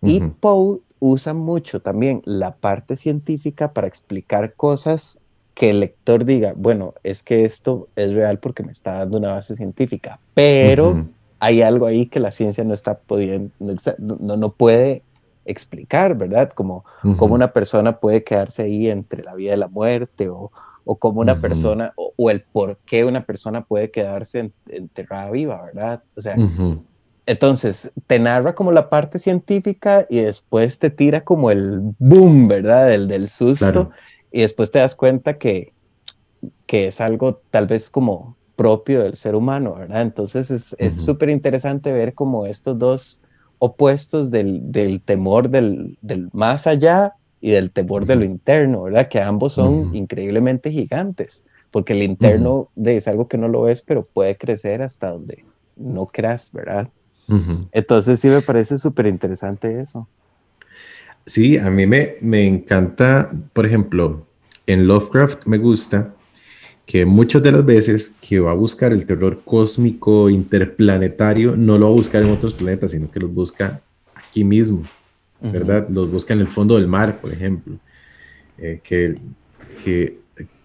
[0.03, 5.19] Y Poe usa mucho también la parte científica para explicar cosas
[5.55, 9.35] que el lector diga, bueno, es que esto es real porque me está dando una
[9.35, 11.05] base científica, pero
[11.41, 13.51] hay algo ahí que la ciencia no está pudiendo,
[13.99, 15.03] no, no puede
[15.45, 16.51] explicar, ¿verdad?
[16.51, 16.85] Como,
[17.17, 20.53] como una persona puede quedarse ahí entre la vida y la muerte o,
[20.85, 26.03] o cómo una persona, o, el por qué una persona puede quedarse enterrada viva, ¿verdad?
[26.17, 26.37] O sea,
[27.29, 32.91] entonces te narra como la parte científica y después te tira como el boom, ¿verdad?
[32.91, 33.91] El del susto,
[34.33, 35.75] y después te das cuenta que,
[36.65, 40.01] que es algo tal vez como propio del ser humano, ¿verdad?
[40.01, 43.21] Entonces es súper interesante ver como estos dos
[43.59, 47.13] opuestos del, del temor del, del, más allá
[47.43, 49.09] y del temor de lo interno, ¿verdad?
[49.09, 54.07] Que ambos son increíblemente gigantes, porque el interno es algo que no lo ves, pero
[54.07, 55.45] puede crecer hasta donde
[55.77, 56.89] no creas, ¿verdad?
[57.73, 60.09] Entonces sí me parece súper interesante eso.
[61.27, 64.27] Sí, a mí me, me encanta, por ejemplo,
[64.67, 66.15] en Lovecraft me gusta
[66.87, 71.87] que muchas de las veces que va a buscar el terror cósmico, interplanetario, no lo
[71.87, 73.83] va a buscar en otros planetas, sino que los busca
[74.15, 74.85] aquí mismo.
[75.41, 75.89] ¿verdad?
[75.89, 77.77] Los busca en el fondo del mar, por ejemplo,
[78.59, 79.15] eh, que,
[79.85, 80.19] que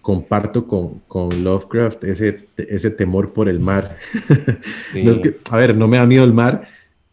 [0.04, 3.96] comparto con, con, Lovecraft ese, ese temor por el mar.
[5.50, 6.68] a ver, no me da miedo el mar,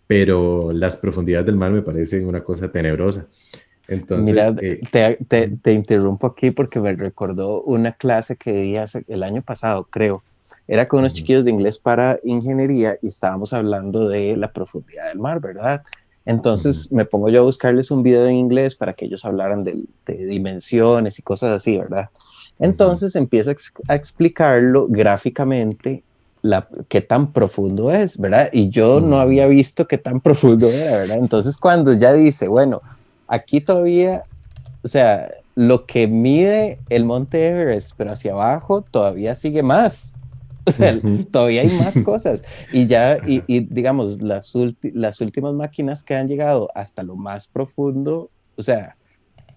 [0.07, 3.27] pero las profundidades del mar me parecen una cosa tenebrosa.
[3.87, 8.75] Entonces, Mira, eh, te, te, te, interrumpo aquí porque me recordó una clase que di
[8.75, 10.21] hace, el año pasado, creo.
[10.67, 15.19] Era con unos chiquillos de inglés para ingeniería y estábamos hablando de la profundidad del
[15.19, 15.81] mar, ¿verdad?
[16.25, 19.81] Entonces me pongo yo a buscarles un video en inglés para que ellos hablaran de,
[20.05, 22.09] dimensiones y cosas así, ¿verdad?
[22.61, 23.53] Entonces empieza
[23.87, 26.03] a, explicarlo gráficamente
[26.43, 28.49] la, qué tan profundo es, ¿verdad?
[28.53, 31.17] Y yo no había visto qué tan profundo era, ¿verdad?
[31.17, 32.81] Entonces cuando ya dice, bueno,
[33.27, 34.23] aquí todavía,
[34.83, 40.13] o sea, lo que mide el monte Everest, pero hacia abajo todavía sigue más.
[41.31, 42.43] todavía hay más cosas.
[42.71, 44.53] Y ya, y, digamos, las,
[44.93, 48.95] las últimas máquinas que han llegado hasta lo más profundo, o sea,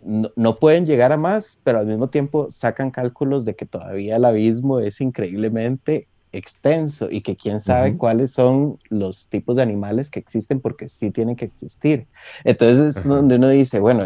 [0.05, 4.25] no, pueden llegar a más, pero al mismo tiempo sacan cálculos de que todavía el
[4.25, 10.19] abismo es increíblemente extenso y que quién sabe cuáles son los tipos de animales que
[10.19, 12.07] existen porque sí tienen que existir.
[12.43, 14.05] Entonces es donde uno dice, bueno,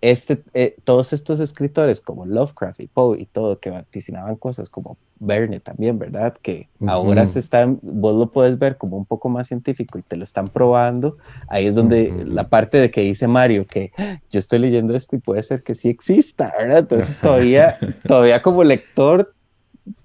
[0.00, 4.96] este, eh, todos estos escritores como Lovecraft y Poe y todo, que vaticinaban cosas como
[5.18, 6.36] Verne también, ¿verdad?
[6.42, 10.16] Que ahora se están, vos lo puedes ver como un poco más científico y te
[10.16, 11.16] lo están probando.
[11.48, 15.16] Ahí es donde la parte de que dice Mario, que ah, yo estoy leyendo esto
[15.16, 16.80] y puede ser que sí exista, ¿verdad?
[16.80, 19.34] Entonces todavía, todavía como lector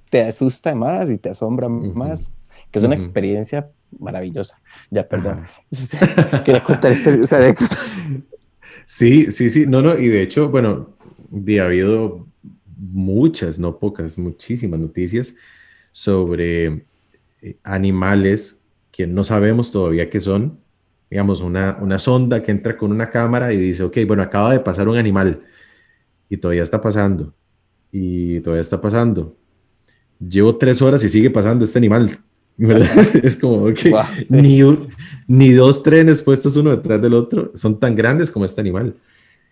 [0.10, 2.32] te asusta más y te asombra más,
[2.72, 3.70] que es una experiencia
[4.00, 4.60] maravillosa.
[4.90, 5.44] Ya, perdón.
[6.46, 7.76] Quería contar esa anécdota.
[8.86, 10.96] Sí, sí, sí, no, no, y de hecho, bueno,
[11.34, 12.28] ha habido
[12.78, 15.36] muchas, no pocas, muchísimas noticias
[15.92, 16.86] sobre
[17.42, 20.60] eh, animales que no sabemos todavía qué son.
[21.10, 24.62] Digamos, una, una sonda que entra con una cámara y dice, ok, bueno, acaba de
[24.62, 25.44] pasar un animal
[26.30, 27.34] y todavía está pasando
[27.92, 29.36] y todavía está pasando.
[30.20, 32.20] Llevo tres horas y sigue pasando este animal.
[33.24, 33.92] es como, que
[34.30, 34.62] ni,
[35.28, 38.96] ni, dos trenes puestos uno detrás del otro son tan grandes como este animal.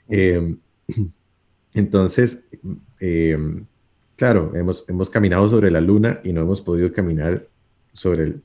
[0.07, 0.57] Em,
[1.73, 2.47] entonces,
[2.99, 3.65] em,
[4.15, 7.47] claro, hemos, hemos caminado sobre la luna y no hemos podido caminar
[7.93, 8.41] sobre el,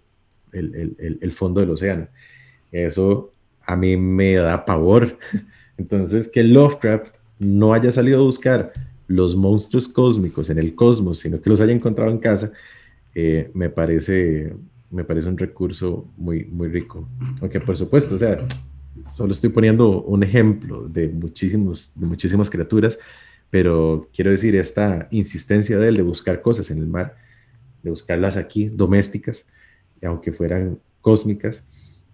[0.53, 2.09] el, el, el fondo del océano.
[2.73, 3.33] Eso
[3.67, 5.19] a mí me da pavor.
[5.77, 8.73] Entonces, que Lovecraft no haya salido a buscar
[9.09, 12.53] los monstruos cósmicos en el cosmos, sino que los haya encontrado en casa,
[13.15, 14.55] eh, me, parece,
[14.91, 17.09] me parece un recurso muy, muy rico.
[17.41, 22.99] Aunque por supuesto, o solo estoy poniendo un ejemplo de, muchísimos, de muchísimas criaturas,
[23.51, 27.17] pero quiero decir, esta insistencia de él de buscar cosas en el mar,
[27.83, 29.45] de buscarlas aquí, domésticas,
[30.03, 31.65] aunque fueran cósmicas,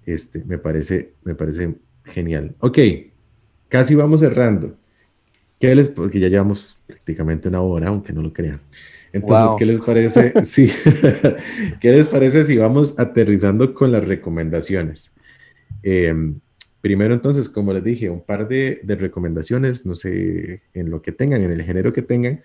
[0.05, 2.55] este, me, parece, me parece genial.
[2.61, 2.79] Ok,
[3.69, 4.77] casi vamos cerrando.
[5.59, 8.61] ¿Qué les, porque ya llevamos prácticamente una hora, aunque no lo crean.
[9.13, 10.33] Entonces, ¿qué les parece?
[10.45, 10.71] sí.
[11.81, 15.15] ¿Qué les parece si vamos aterrizando con las recomendaciones?
[15.83, 16.41] Em,
[16.81, 21.43] primero entonces, como les dije, un par de, recomendaciones, no sé, en lo que tengan,
[21.43, 22.43] en el género que tengan,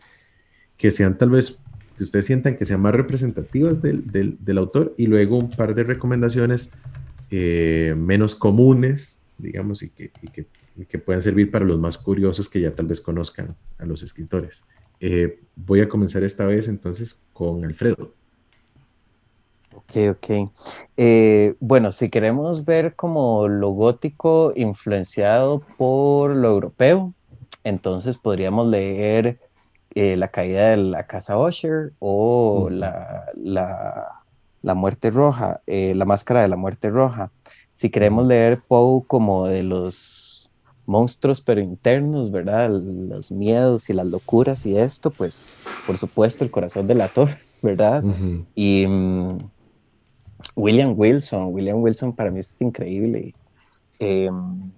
[0.78, 1.60] que sean tal vez,
[1.98, 6.72] que ustedes sientan que sean más representativas del, autor, y luego un par de recomendaciones
[7.32, 10.12] eh, menos comunes, digamos, y que,
[10.90, 14.66] que, puedan servir para los más curiosos que ya tal vez conozcan a los escritores.
[15.00, 18.12] Eh, voy a comenzar esta vez entonces con Alfredo.
[19.74, 20.52] Ok, ok.
[20.98, 27.14] Eh, bueno, si queremos ver como lo gótico influenciado por lo europeo,
[27.64, 29.40] entonces podríamos leer
[29.94, 33.26] eh, La caída de la casa Usher o la,
[34.76, 37.32] muerte roja, eh, La máscara de la muerte roja.
[37.76, 40.35] Si queremos leer Poe como de los
[40.86, 42.70] monstruos pero internos, ¿verdad?
[42.70, 45.56] Los miedos y las locuras y esto, pues
[45.86, 47.30] por supuesto el corazón del ator,
[47.62, 48.04] ¿verdad?
[48.56, 48.86] Y...
[48.88, 49.38] Mm,
[50.56, 53.34] William Wilson, William Wilson para mí es increíble.
[54.00, 54.72] Em,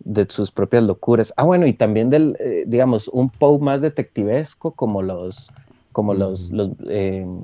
[0.00, 1.32] de sus propias locuras.
[1.36, 5.52] Ah, bueno, y también del, eh, digamos, un Poe más detectivesco, como los,
[5.92, 7.40] como los, los, em,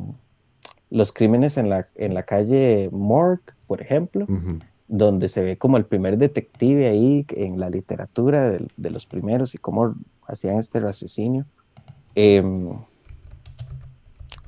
[0.91, 4.27] los, crímenes en la, en la calle Morgue, por ejemplo,
[4.89, 9.55] donde se ve como el primer detective ahí en la literatura de, de los primeros
[9.55, 9.95] y cómo
[10.27, 11.47] hacían este raciocinio.
[12.15, 12.71] Em,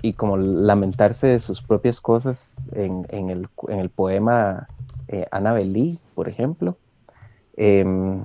[0.02, 4.66] y como lamentarse de sus propias cosas en, en, el, en el, poema
[5.08, 6.76] eh, Annabelle por ejemplo.
[7.56, 8.22] Em,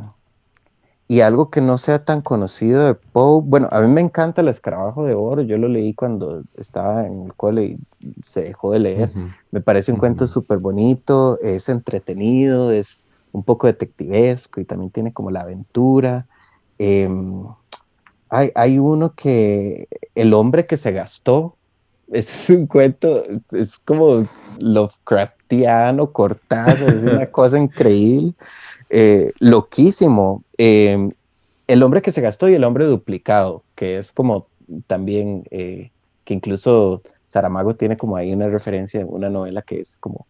[1.07, 4.47] y algo que no sea tan conocido de Poe, bueno, a mí me encanta el
[4.47, 8.79] escarabajo de oro, yo lo leí cuando estaba en el cole y se dejó de
[8.79, 9.11] leer.
[9.51, 15.13] Me parece un cuento súper bonito, es entretenido, es un poco detectivesco y también tiene
[15.13, 16.25] como la aventura.
[16.79, 17.45] Em,
[18.29, 21.55] hay, hay, uno que, el hombre que se gastó,
[22.11, 24.25] es un cuento, es como
[24.59, 28.33] Lovecraftiano, cortado, es una cosa increíble,
[28.89, 30.43] eh, loquísimo.
[30.57, 31.11] Em,
[31.67, 34.47] el hombre que se gastó y el hombre duplicado, que es como
[34.87, 35.91] también, eh,
[36.23, 40.27] que incluso Saramago tiene como ahí una referencia, una novela que es como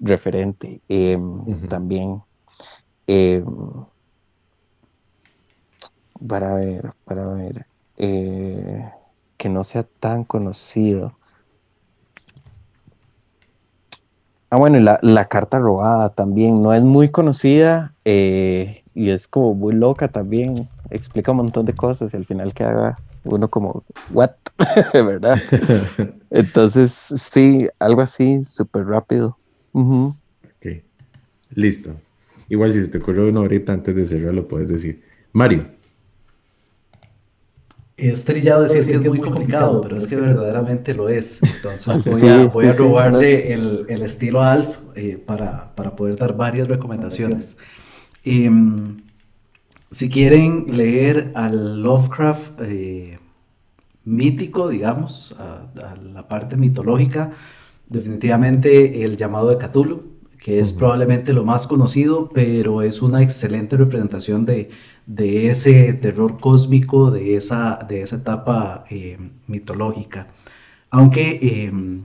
[0.00, 2.22] referente em, también.
[3.06, 3.44] Em,
[6.26, 7.66] para ver, para ver.
[7.96, 8.90] Eh,
[9.36, 11.16] que no sea tan conocido.
[14.50, 19.54] Ah, bueno, y la, carta robada también no es muy conocida eh, y es como
[19.54, 20.68] muy loca también.
[20.90, 24.30] Explica un montón de cosas y al final queda uno como, ¿what?
[24.92, 25.40] ¿Verdad?
[26.30, 29.36] Entonces, sí, algo así, súper rápido.
[29.72, 30.66] Ok,
[31.50, 31.94] listo.
[32.48, 35.02] Igual si se te ocurre uno ahorita antes de cerrar, lo puedes decir.
[35.32, 35.66] Mario.
[37.96, 41.40] Es trillado decir que es muy complicado, pero es que verdaderamente lo es.
[41.56, 46.36] Entonces voy a, voy a robarle el, el, estilo Alf eh, para, para, poder dar
[46.36, 47.56] varias recomendaciones.
[48.24, 49.02] Em,
[49.90, 53.18] si quieren leer al Lovecraft eh,
[54.04, 55.66] mítico, digamos, a,
[56.12, 57.32] la parte mitológica,
[57.88, 63.76] definitivamente el llamado de Cthulhu, que es probablemente lo más conocido, pero es una excelente
[63.76, 64.70] representación de,
[65.06, 70.28] de ese terror cósmico, de esa, de esa etapa eh, mitológica.
[70.90, 72.02] Aunque em,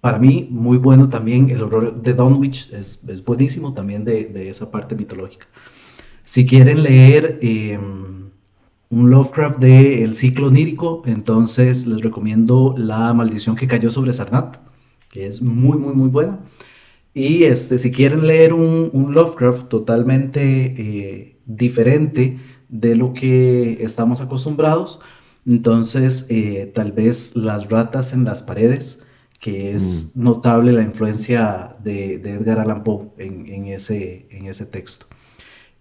[0.00, 4.48] para mí, muy bueno también el horror de Dunwich, es, es buenísimo también de, de,
[4.48, 5.46] esa parte mitológica.
[6.24, 8.30] Si quieren leer em,
[8.90, 14.58] un Lovecraft de El ciclo onírico, entonces les recomiendo La maldición que cayó sobre Sarnat,
[15.10, 16.40] que es muy, muy, muy buena.
[17.14, 22.38] Y este, si quieren leer un, un Lovecraft totalmente eh, diferente
[22.68, 25.00] de lo que estamos acostumbrados.
[25.46, 29.05] Entonces, eh, tal vez las ratas en las paredes,
[29.46, 30.24] que es mm.
[30.24, 35.06] notable la influencia de, Edgar Allan Poe en, ese, en ese texto.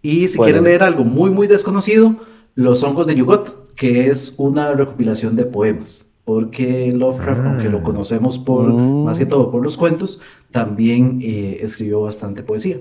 [0.03, 2.15] Y si quieren leer algo muy, muy desconocido,
[2.53, 6.11] Los hongos de Yugot, que es una recopilación de poemas.
[6.25, 7.83] Porque Lovecraft, aunque lo ah.
[7.83, 12.77] conocemos por, más que todo por los cuentos, también eh, escribió bastante poesía.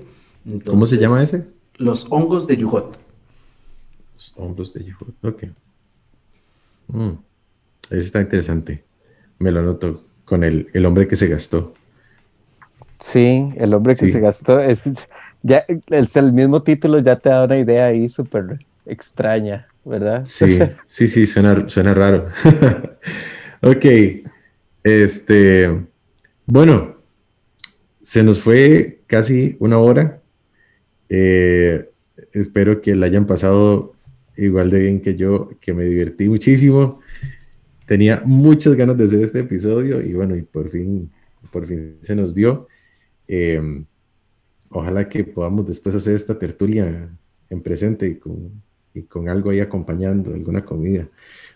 [0.67, 1.47] ¿Cómo se llama ese?
[1.77, 2.99] Los hongos de Yugot.
[4.13, 5.43] Los hongos de Yugot, ok.
[6.89, 7.09] Mm.
[7.89, 8.83] Ese está interesante.
[9.39, 11.73] Me lo anoto con el, hombre que se gastó.
[12.99, 14.59] Sí, el hombre que se gastó.
[14.59, 14.83] Es,
[15.43, 20.23] ya, es el mismo título ya te da una idea ahí súper extraña, ¿verdad?
[20.25, 22.27] Sí, sí, sí, suena, suena raro.
[23.61, 23.85] ok.
[24.83, 25.85] Este.
[26.45, 26.95] Bueno,
[28.01, 30.21] se nos fue casi una hora.
[31.09, 31.89] Eh,
[32.33, 33.95] espero que la hayan pasado
[34.37, 37.01] igual de bien que yo, que me divertí muchísimo.
[37.85, 41.11] Tenía muchas ganas de hacer este episodio y bueno, y por fin,
[41.51, 42.67] por fin se nos dio.
[43.27, 43.61] Eh,
[44.69, 47.09] ojalá que podamos después hacer esta tertulia
[47.49, 48.61] en presente y con,
[48.93, 51.07] y con algo ahí acompañando, alguna comida.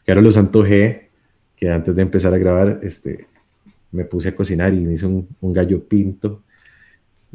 [0.06, 1.10] Que ahora los antojé,
[1.56, 3.26] que antes de empezar a grabar, este,
[3.92, 6.44] me puse a cocinar y me hice un, un gallo pinto,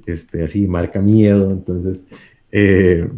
[0.06, 2.06] este, así, marca miedo, entonces...
[2.52, 3.08] Eh,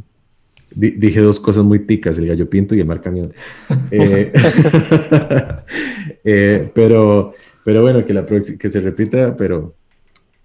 [0.75, 3.31] dije dos cosas muy ticas, el gallo pinto y el marca miedo.
[3.91, 4.33] Eh,
[6.25, 9.75] eh, pero, pero bueno, que, la que se repita, pero,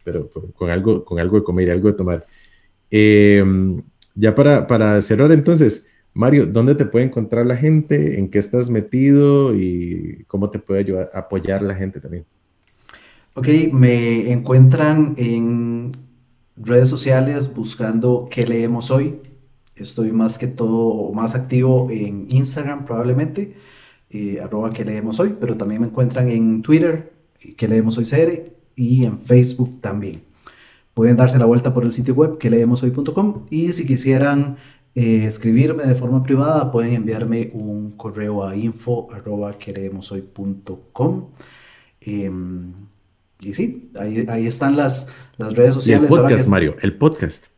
[0.04, 2.26] pero, con, algo, con algo de comer y algo de tomar.
[4.16, 8.20] ya para, para cerrar entonces, Mario, ¿dónde te puede encontrar la gente?
[8.20, 9.56] ¿En qué estás metido?
[9.56, 12.26] ¿Y cómo te puede ayudar a apoyar la gente también?
[13.34, 15.94] Ok, me encuentran en
[16.58, 19.22] redes sociales buscando qué leemos hoy.
[19.76, 23.56] Estoy más que todo, más activo en Instagram probablemente,
[24.10, 27.14] eh, arroba que leemos hoy, pero también me encuentran en Twitter,
[27.58, 30.24] que leemos hoy CR, y en Facebook también.
[30.94, 34.58] Pueden darse la vuelta por el sitio web que leemoshoy.com y si quisieran
[34.94, 41.30] eh, escribirme de forma privada, pueden enviarme un correo a info arroba que leemoshoy.com.
[42.02, 42.74] Em,
[43.40, 46.12] y sí, ahí, ahí están las, las redes sociales.
[46.12, 47.51] el podcast, Mario, el podcast.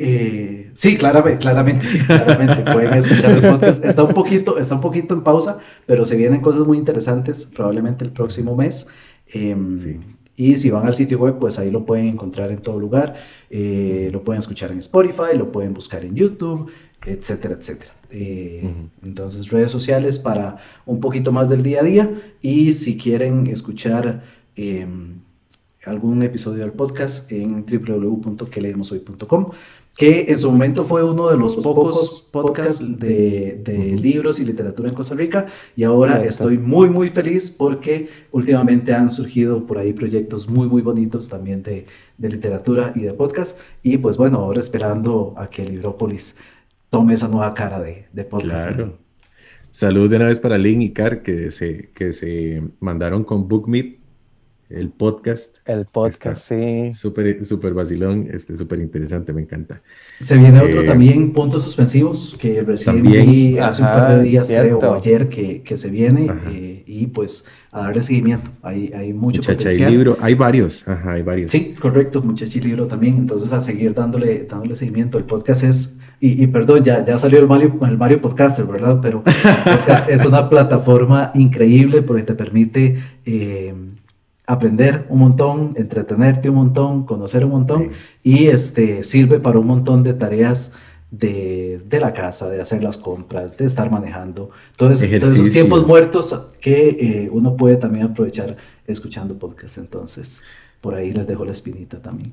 [0.00, 3.84] Eh, sí, claramente, claramente, claramente pueden escuchar el podcast.
[3.84, 8.04] Está un poquito, está un poquito en pausa, pero se vienen cosas muy interesantes probablemente
[8.04, 8.86] el próximo mes.
[9.26, 9.74] Em,
[10.36, 13.16] y si van al sitio web, pues ahí lo pueden encontrar en todo lugar.
[13.50, 16.70] Eh, lo pueden escuchar en Spotify, lo pueden buscar en YouTube,
[17.04, 17.92] etcétera, etcétera.
[18.10, 18.72] Eh,
[19.04, 22.08] entonces, redes sociales para un poquito más del día a día.
[22.40, 24.22] Y si quieren escuchar
[24.54, 25.22] em,
[25.84, 29.50] algún episodio del podcast en www.queleemoshoy.com,
[29.98, 34.94] que en su momento fue uno de los pocos podcasts de, libros y literatura en
[34.94, 40.48] Costa Rica y ahora estoy muy muy feliz porque últimamente han surgido por ahí proyectos
[40.48, 41.84] muy muy bonitos también de,
[42.16, 46.36] literatura y de podcast y pues bueno, ahora esperando a que Librópolis
[46.90, 48.68] tome esa nueva cara de, de podcast.
[48.68, 48.98] Claro.
[49.72, 53.97] Salud de una vez para Lynn y Car que se, que se mandaron con BookMeet
[54.70, 55.58] el podcast.
[55.66, 56.92] El podcast, sí.
[56.92, 59.80] Súper, súper vacilón, este, súper interesante, me encanta.
[60.20, 64.48] Se viene otro eh, también, puntos suspensivos, que recién vi hace un par de días,
[64.48, 68.50] creo, ayer, que, que se viene, eh, y pues a darle seguimiento.
[68.62, 71.50] Hay, hay mucho Muchacha y libro, hay varios, ajá, hay varios.
[71.50, 75.16] Sí, correcto, muchacha y libro también, entonces a seguir dándole, dándole seguimiento.
[75.16, 78.98] El podcast es, y, perdón, ya, ya salió el Mario, el Mario Podcaster, ¿verdad?
[79.00, 82.98] Pero el podcast es una plataforma increíble porque te permite...
[83.24, 83.72] Eh,
[84.48, 87.90] aprender un montón, entretenerte un montón, conocer un montón
[88.22, 90.72] y este, sirve para un montón de tareas
[91.10, 94.50] de, de, la casa, de hacer las compras, de estar manejando.
[94.70, 99.76] Entonces, esos tiempos muertos que eh, uno puede también aprovechar escuchando podcast.
[99.76, 100.42] Entonces,
[100.80, 102.32] por ahí les dejo la espinita también.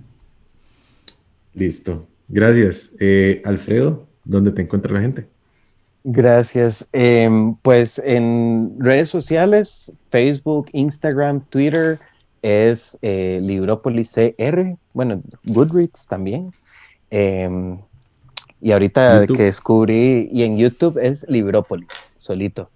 [1.53, 2.07] Listo.
[2.30, 2.91] Gracias.
[2.99, 5.28] Eh, Alfredo, ¿dónde te encuentra la gente?
[6.08, 6.88] Gracias.
[6.93, 11.99] Em, pues en redes sociales, Facebook, Instagram, Twitter,
[12.43, 16.53] es eh, Librópolis CR, bueno, Goodreads también.
[17.10, 17.80] Em,
[18.62, 22.70] y ahorita que descubrí, y en YouTube es Librópolis, solito.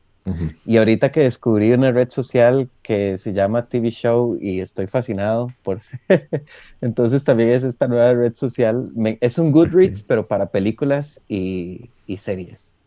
[0.64, 5.52] Y ahorita que descubrí una red social que se llama TV Show y estoy fascinado
[5.64, 5.82] por...
[6.82, 8.86] Entonces también es esta nueva red social.
[9.22, 12.79] es un Goodreads, pero para películas y series.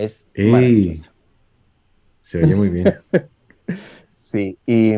[0.00, 0.30] Es
[2.22, 2.86] Se oye muy bien.
[4.16, 4.94] sí, y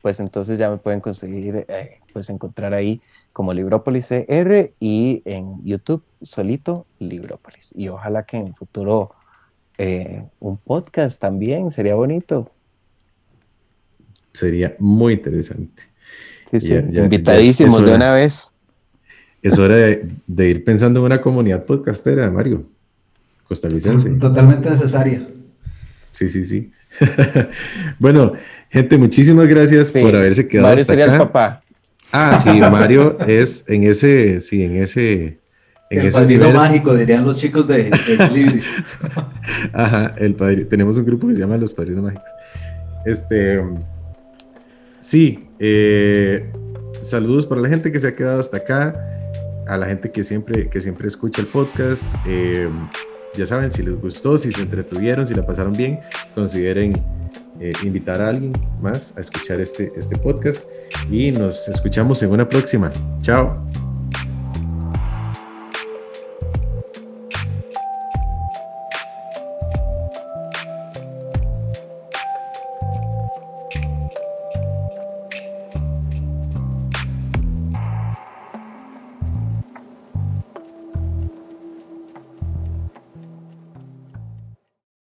[0.00, 3.02] pues entonces ya me pueden conseguir, eh, pues encontrar ahí
[3.34, 7.74] como Librópolis CR y en YouTube solito Librópolis.
[7.76, 9.10] Y ojalá que en el futuro
[9.76, 12.50] eh, un podcast también sería bonito.
[14.32, 15.82] Sería muy interesante.
[16.50, 16.74] Sí, sí.
[16.74, 18.50] Invitadísimos de una vez.
[19.42, 22.71] Es hora de, de, ir pensando en una comunidad podcastera, Mario
[23.48, 24.10] costarricense.
[24.10, 25.28] Totalmente necesaria.
[26.12, 26.70] Sí, sí, sí.
[27.98, 28.34] bueno,
[28.70, 31.14] gente, muchísimas gracias por haberse quedado Mario hasta sería acá.
[31.14, 31.62] el papá.
[32.12, 35.38] Ah, sí, Mario es en ese, sí, en ese,
[35.90, 38.62] en el padrino mágico, dirían los chicos de, de
[39.72, 40.66] Ajá, el padrino.
[40.68, 42.24] Tenemos un grupo que se llama Los Padrinos Mágicos.
[43.04, 43.62] Este,
[45.00, 46.50] sí, eh,
[47.02, 48.92] saludos para la gente que se ha quedado hasta acá,
[49.66, 52.06] a la gente que siempre, que siempre escucha el podcast.
[52.26, 52.68] Eh,
[53.34, 56.00] ya saben, si les gustó, si se entretuvieron, si la pasaron bien,
[56.34, 57.02] consideren
[57.60, 60.64] eh, invitar a alguien más a escuchar este, este podcast
[61.10, 62.90] y nos escuchamos en una próxima.
[63.20, 63.62] Chao.